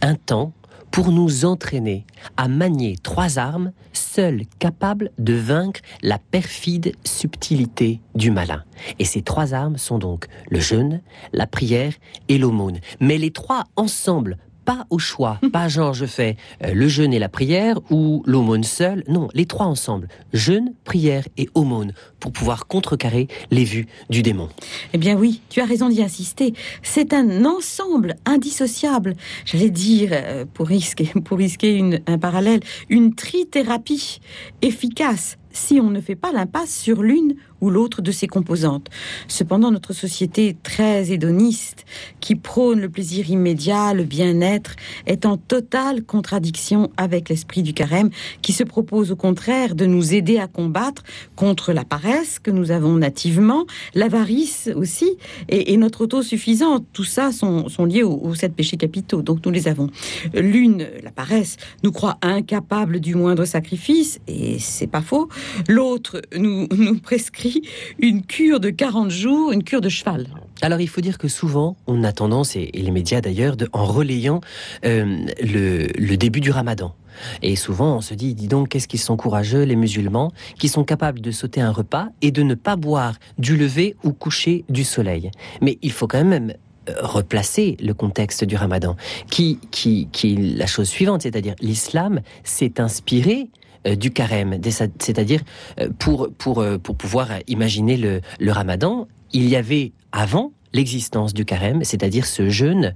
un 0.00 0.14
temps 0.14 0.52
pour 0.90 1.10
nous 1.10 1.46
entraîner 1.46 2.04
à 2.36 2.48
manier 2.48 2.96
trois 3.02 3.38
armes 3.38 3.72
seules 3.94 4.42
capables 4.58 5.10
de 5.18 5.32
vaincre 5.32 5.80
la 6.02 6.18
perfide 6.18 6.94
subtilité 7.02 8.00
du 8.14 8.30
malin. 8.30 8.62
Et 8.98 9.06
ces 9.06 9.22
trois 9.22 9.54
armes 9.54 9.78
sont 9.78 9.98
donc 9.98 10.26
le 10.50 10.60
jeûne, 10.60 11.00
la 11.32 11.46
prière 11.46 11.94
et 12.28 12.36
l'aumône. 12.36 12.78
Mais 13.00 13.16
les 13.16 13.30
trois 13.30 13.64
ensemble 13.76 14.36
pas 14.64 14.86
au 14.90 14.98
choix, 14.98 15.38
pas 15.52 15.68
genre 15.68 15.94
je 15.94 16.06
fais 16.06 16.36
euh, 16.64 16.72
le 16.72 16.88
jeûne 16.88 17.12
et 17.12 17.18
la 17.18 17.28
prière 17.28 17.78
ou 17.90 18.22
l'aumône 18.26 18.64
seule, 18.64 19.04
non, 19.08 19.28
les 19.34 19.46
trois 19.46 19.66
ensemble, 19.66 20.08
jeûne, 20.32 20.74
prière 20.84 21.24
et 21.36 21.48
aumône, 21.54 21.92
pour 22.20 22.32
pouvoir 22.32 22.66
contrecarrer 22.66 23.28
les 23.50 23.64
vues 23.64 23.86
du 24.10 24.22
démon. 24.22 24.48
Eh 24.92 24.98
bien 24.98 25.16
oui, 25.16 25.40
tu 25.48 25.60
as 25.60 25.64
raison 25.64 25.88
d'y 25.88 26.02
insister, 26.02 26.54
c'est 26.82 27.12
un 27.12 27.44
ensemble 27.44 28.16
indissociable, 28.24 29.14
j'allais 29.44 29.70
dire, 29.70 30.10
euh, 30.12 30.44
pour 30.52 30.68
risquer, 30.68 31.10
pour 31.24 31.38
risquer 31.38 32.00
un 32.06 32.18
parallèle, 32.18 32.60
une 32.88 33.14
trithérapie 33.14 34.20
efficace 34.62 35.38
si 35.52 35.80
on 35.80 35.90
ne 35.90 36.00
fait 36.00 36.16
pas 36.16 36.32
l'impasse 36.32 36.74
sur 36.74 37.02
l'une 37.02 37.34
ou 37.62 37.70
l'autre 37.70 38.02
de 38.02 38.10
ses 38.10 38.26
composantes. 38.26 38.88
Cependant, 39.28 39.70
notre 39.70 39.94
société 39.94 40.56
très 40.62 41.12
hédoniste, 41.12 41.86
qui 42.20 42.34
prône 42.34 42.80
le 42.80 42.88
plaisir 42.88 43.30
immédiat, 43.30 43.94
le 43.94 44.04
bien-être, 44.04 44.74
est 45.06 45.24
en 45.24 45.36
totale 45.36 46.02
contradiction 46.02 46.90
avec 46.96 47.28
l'esprit 47.28 47.62
du 47.62 47.72
carême, 47.72 48.10
qui 48.42 48.52
se 48.52 48.64
propose 48.64 49.12
au 49.12 49.16
contraire 49.16 49.76
de 49.76 49.86
nous 49.86 50.12
aider 50.12 50.38
à 50.38 50.48
combattre 50.48 51.04
contre 51.36 51.72
la 51.72 51.84
paresse 51.84 52.40
que 52.40 52.50
nous 52.50 52.72
avons 52.72 52.96
nativement, 52.96 53.64
l'avarice 53.94 54.68
aussi, 54.74 55.16
et, 55.48 55.76
notre 55.76 56.02
autosuffisance. 56.02 56.80
Tout 56.92 57.04
ça 57.04 57.30
sont, 57.30 57.66
liés 57.84 58.02
aux, 58.02 58.34
sept 58.34 58.54
péchés 58.54 58.76
capitaux, 58.76 59.22
donc 59.22 59.46
nous 59.46 59.52
les 59.52 59.68
avons. 59.68 59.88
L'une, 60.34 60.86
la 61.02 61.12
paresse, 61.12 61.56
nous 61.84 61.92
croit 61.92 62.18
incapables 62.22 62.98
du 62.98 63.14
moindre 63.14 63.44
sacrifice, 63.44 64.18
et 64.26 64.58
c'est 64.58 64.88
pas 64.88 65.00
faux. 65.00 65.28
L'autre 65.68 66.22
nous, 66.36 66.68
prescrit 67.02 67.62
une 67.98 68.22
cure 68.22 68.60
de 68.60 68.70
40 68.70 69.10
jours, 69.10 69.52
une 69.52 69.64
cure 69.64 69.80
de 69.80 69.88
cheval. 69.88 70.26
Alors 70.60 70.80
il 70.80 70.88
faut 70.88 71.00
dire 71.00 71.18
que 71.18 71.28
souvent, 71.28 71.76
on 71.86 72.04
a 72.04 72.12
tendance, 72.12 72.56
et, 72.56 72.70
les 72.72 72.90
médias 72.90 73.20
d'ailleurs, 73.20 73.56
en 73.72 73.84
relayant 73.84 74.40
euh, 74.84 75.26
le, 75.42 76.16
début 76.16 76.40
du 76.40 76.50
ramadan. 76.50 76.94
Et 77.42 77.56
souvent, 77.56 77.96
on 77.96 78.00
se 78.00 78.14
dit, 78.14 78.34
dis 78.34 78.48
donc, 78.48 78.68
qu'est-ce 78.68 78.88
qu'ils 78.88 79.00
sont 79.00 79.16
courageux, 79.16 79.62
les 79.62 79.76
musulmans, 79.76 80.32
qui 80.58 80.68
sont 80.68 80.84
capables 80.84 81.20
de 81.20 81.30
sauter 81.30 81.60
un 81.60 81.70
repas 81.70 82.08
et 82.22 82.30
de 82.30 82.42
ne 82.42 82.54
pas 82.54 82.76
boire 82.76 83.14
du 83.38 83.56
lever 83.56 83.96
ou 84.02 84.12
coucher 84.12 84.64
du 84.68 84.84
soleil. 84.84 85.30
Mais 85.60 85.78
il 85.82 85.92
faut 85.92 86.06
quand 86.06 86.24
même 86.24 86.54
euh, 86.88 86.94
replacer 87.00 87.76
le 87.80 87.94
contexte 87.94 88.44
du 88.44 88.56
ramadan, 88.56 88.96
qui, 89.30 89.58
qui, 89.70 90.08
qui 90.10 90.32
est 90.32 90.56
la 90.56 90.66
chose 90.66 90.88
suivante, 90.88 91.22
c'est-à-dire 91.22 91.54
l'islam 91.60 92.22
s'est 92.42 92.80
inspiré 92.80 93.48
du 93.96 94.10
carême, 94.12 94.60
c'est-à-dire 94.98 95.40
euh, 95.80 95.88
pour, 95.98 96.28
pour, 96.38 96.60
euh, 96.60 96.78
pour 96.78 96.96
pouvoir 96.96 97.28
imaginer 97.46 97.96
le, 97.96 98.20
le 98.38 98.52
ramadan, 98.52 99.08
il 99.32 99.48
y 99.48 99.56
avait 99.56 99.92
avant 100.12 100.52
l'existence 100.72 101.34
du 101.34 101.44
carême, 101.44 101.84
c'est-à-dire 101.84 102.26
ce 102.26 102.48
jeûne 102.48 102.94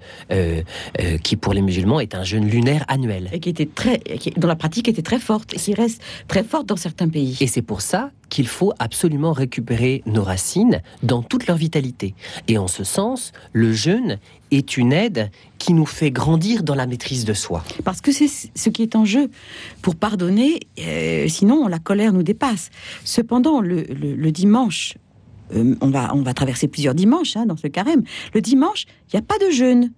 qui 1.22 1.36
pour 1.36 1.52
les 1.52 1.62
musulmans 1.62 2.00
est 2.00 2.14
un 2.14 2.24
jeûne 2.24 2.48
lunaire 2.48 2.84
annuel. 2.88 3.28
Et 3.32 3.40
qui 3.40 3.48
était 3.48 3.66
très, 3.66 3.98
qui, 3.98 4.30
dont 4.30 4.48
la 4.48 4.56
pratique 4.56 4.88
était 4.88 5.02
très 5.02 5.18
forte 5.18 5.54
et 5.54 5.56
qui 5.56 5.74
reste 5.74 6.02
très 6.28 6.44
forte 6.44 6.66
dans 6.66 6.76
certains 6.76 7.08
pays. 7.08 7.36
Et 7.40 7.46
c'est 7.46 7.62
pour 7.62 7.80
ça 7.80 8.10
qu'il 8.28 8.48
faut 8.48 8.72
absolument 8.78 9.32
récupérer 9.32 10.02
nos 10.06 10.22
racines 10.22 10.82
dans 11.02 11.22
toute 11.22 11.46
leur 11.46 11.56
vitalité. 11.56 12.14
Et 12.48 12.58
en 12.58 12.68
ce 12.68 12.84
sens, 12.84 13.32
le 13.52 13.72
jeûne 13.72 14.18
est 14.50 14.76
une 14.76 14.92
aide 14.92 15.30
qui 15.58 15.72
nous 15.72 15.86
fait 15.86 16.10
grandir 16.10 16.62
dans 16.62 16.74
la 16.74 16.86
maîtrise 16.86 17.24
de 17.24 17.34
soi. 17.34 17.64
Parce 17.84 18.00
que 18.00 18.12
c'est 18.12 18.28
ce 18.28 18.68
qui 18.70 18.82
est 18.82 18.96
en 18.96 19.04
jeu. 19.04 19.30
Pour 19.82 19.96
pardonner, 19.96 20.60
euh, 20.80 21.28
sinon 21.28 21.66
la 21.68 21.78
colère 21.78 22.12
nous 22.12 22.22
dépasse. 22.22 22.70
Cependant, 23.04 23.60
le, 23.60 24.30
dimanche, 24.30 24.94
euh, 25.54 25.74
on, 25.80 25.90
va, 25.90 26.14
on 26.14 26.22
va 26.22 26.34
traverser 26.34 26.68
plusieurs 26.68 26.94
dimanches 26.94 27.36
hein, 27.36 27.46
dans 27.46 27.56
ce 27.56 27.66
carême. 27.66 28.02
Le 28.34 28.40
dimanche, 28.40 28.86
il 29.12 29.16
n'y 29.16 29.18
a 29.20 29.22
pas 29.22 29.38
de 29.44 29.50
jeûne. 29.50 29.92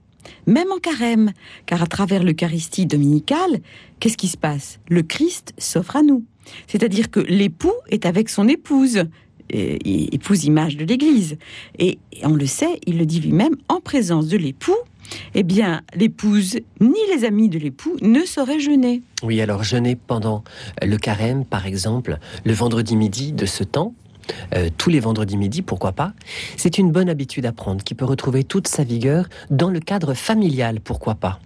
Même 0.46 0.70
en 0.72 0.78
carême, 0.78 1.32
car 1.64 1.82
à 1.82 1.86
travers 1.86 2.22
l'Eucharistie 2.22 2.86
dominicale, 2.86 3.60
qu'est-ce 4.00 4.16
qui 4.16 4.28
se 4.28 4.36
passe? 4.36 4.78
Le 4.88 5.02
Christ 5.02 5.54
s'offre 5.58 5.96
à 5.96 6.02
nous. 6.02 6.24
C'est-à-dire 6.66 7.10
que 7.10 7.20
l'époux 7.20 7.72
est 7.88 8.04
avec 8.04 8.28
son 8.28 8.48
épouse, 8.48 9.04
épouse 9.50 10.44
image 10.44 10.76
de 10.76 10.84
l'Église. 10.84 11.38
Et 11.78 11.98
on 12.24 12.34
le 12.34 12.46
sait, 12.46 12.80
il 12.86 12.98
le 12.98 13.06
dit 13.06 13.20
lui-même, 13.20 13.56
en 13.68 13.80
présence 13.80 14.28
de 14.28 14.36
l'époux, 14.36 14.76
eh 15.34 15.42
bien, 15.42 15.82
l'épouse 15.94 16.58
ni 16.80 16.98
les 17.14 17.24
amis 17.24 17.48
de 17.48 17.58
l'époux 17.58 17.96
ne 18.02 18.20
sauraient 18.24 18.60
jeûner. 18.60 19.02
Oui, 19.22 19.40
alors 19.40 19.62
jeûner 19.62 19.96
pendant 19.96 20.44
le 20.82 20.96
carême, 20.98 21.44
par 21.44 21.66
exemple, 21.66 22.18
le 22.44 22.52
vendredi 22.52 22.96
midi 22.96 23.32
de 23.32 23.46
ce 23.46 23.64
temps, 23.64 23.94
euh, 24.54 24.68
tous 24.76 24.90
les 24.90 25.00
vendredis 25.00 25.36
midi, 25.36 25.62
pourquoi 25.62 25.92
pas. 25.92 26.12
C'est 26.56 26.78
une 26.78 26.92
bonne 26.92 27.08
habitude 27.08 27.46
à 27.46 27.52
prendre 27.52 27.82
qui 27.82 27.94
peut 27.94 28.04
retrouver 28.04 28.44
toute 28.44 28.68
sa 28.68 28.84
vigueur 28.84 29.28
dans 29.50 29.70
le 29.70 29.80
cadre 29.80 30.14
familial, 30.14 30.80
pourquoi 30.80 31.14
pas. 31.14 31.40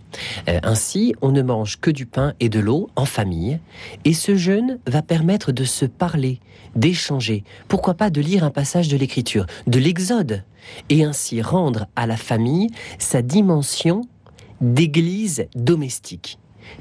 Euh, 0.48 0.58
ainsi, 0.62 1.14
on 1.22 1.30
ne 1.30 1.42
mange 1.42 1.80
que 1.80 1.90
du 1.90 2.06
pain 2.06 2.34
et 2.40 2.48
de 2.48 2.60
l'eau 2.60 2.90
en 2.96 3.04
famille, 3.04 3.58
et 4.04 4.14
ce 4.14 4.36
jeûne 4.36 4.78
va 4.86 5.02
permettre 5.02 5.52
de 5.52 5.64
se 5.64 5.84
parler, 5.86 6.40
d'échanger, 6.76 7.44
pourquoi 7.68 7.94
pas 7.94 8.10
de 8.10 8.20
lire 8.20 8.44
un 8.44 8.50
passage 8.50 8.88
de 8.88 8.96
l'Écriture, 8.96 9.46
de 9.66 9.78
l'Exode, 9.78 10.44
et 10.88 11.04
ainsi 11.04 11.42
rendre 11.42 11.86
à 11.96 12.06
la 12.06 12.16
famille 12.16 12.68
sa 12.98 13.22
dimension 13.22 14.02
d'église 14.60 15.46
domestique 15.56 16.38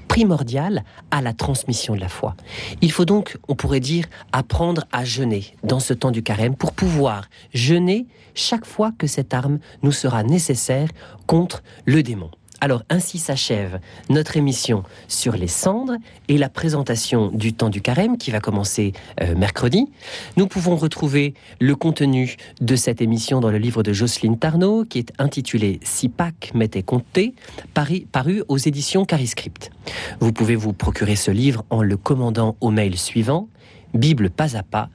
primordial 0.08 0.84
à 1.12 1.22
la 1.22 1.34
transmission 1.34 1.96
de 1.96 2.00
la 2.00 2.10
foi. 2.10 2.36
Il 2.82 2.92
faut 2.92 3.06
donc, 3.06 3.38
on 3.48 3.56
pourrait 3.56 3.80
dire, 3.80 4.06
apprendre 4.32 4.86
à 4.92 5.06
jeûner 5.06 5.56
dans 5.64 5.80
ce 5.80 5.94
temps 5.94 6.12
du 6.12 6.24
carême 6.24 6.56
pour 6.56 6.74
pouvoir 6.74 7.30
jeûner 7.54 8.08
chaque 8.34 8.66
fois 8.66 8.92
que 8.98 9.08
cette 9.08 9.34
arme 9.34 9.60
nous 9.84 9.92
sera 9.92 10.24
nécessaire 10.24 10.90
contre 11.28 11.64
le 11.86 12.04
démon. 12.04 12.32
Alors 12.62 12.84
ainsi 12.90 13.18
s'achève 13.18 13.80
notre 14.10 14.38
émission 14.38 14.84
sur 15.08 15.34
les 15.34 15.48
cendres 15.48 15.96
et 16.28 16.38
la 16.38 16.48
présentation 16.48 17.30
du 17.30 17.54
temps 17.54 17.70
du 17.70 17.82
carême 17.82 18.18
qui 18.18 18.30
va 18.30 18.40
commencer 18.40 18.94
euh, 19.20 19.36
mercredi. 19.36 19.90
Nous 20.38 20.46
pouvons 20.46 20.76
retrouver 20.76 21.34
le 21.60 21.76
contenu 21.76 22.36
de 22.62 22.76
cette 22.76 23.02
émission 23.02 23.40
dans 23.40 23.50
le 23.50 23.58
livre 23.58 23.82
de 23.82 23.94
Jocelyne 23.94 24.38
Tarnot 24.38 24.86
qui 24.86 25.00
est 25.00 25.12
intitulé 25.18 25.80
Si 25.84 26.08
Pâques 26.08 26.52
m'était 26.54 26.84
compté, 26.84 27.34
paru, 27.74 28.44
aux 28.48 28.58
éditions 28.58 29.06
Cariscript. 29.06 29.72
Vous 30.20 30.32
pouvez 30.32 30.56
vous 30.56 30.74
procurer 30.74 31.16
ce 31.16 31.32
livre 31.32 31.66
en 31.72 31.82
le 31.82 31.98
commandant 31.98 32.56
au 32.62 32.70
mail 32.70 32.96
suivant 32.98 33.48
bible 33.94 34.30
pas 34.30 34.56
à 34.56 34.64
pas. 34.64 34.90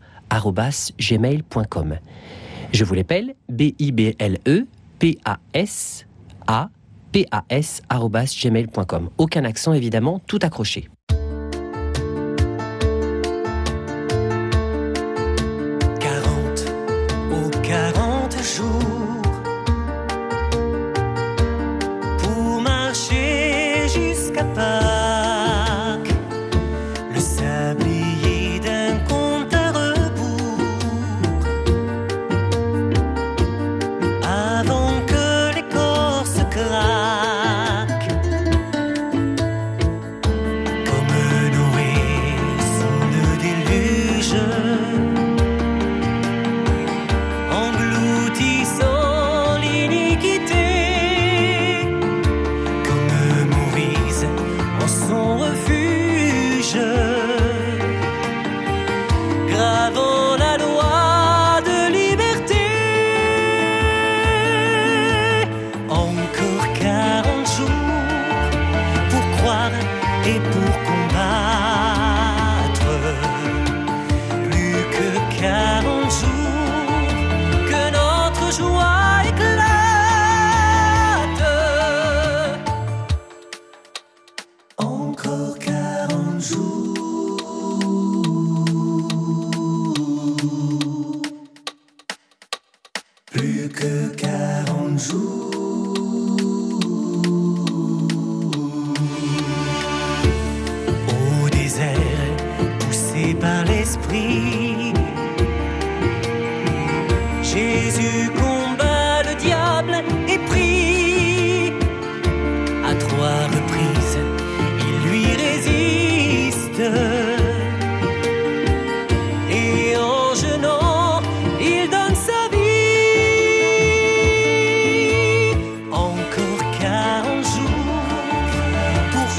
Je 2.73 2.85
vous 2.85 2.95
l'appelle 2.95 3.35
B-I-B-L-E 3.49 4.67
P-A-S-A 4.99 6.71
pas.gmail.com. 7.13 9.11
Aucun 9.19 9.45
accent 9.45 9.73
évidemment, 9.73 10.21
tout 10.27 10.39
accroché. 10.43 10.89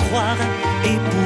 Croire 0.07 0.37
et 0.85 0.97
pour 1.09 1.16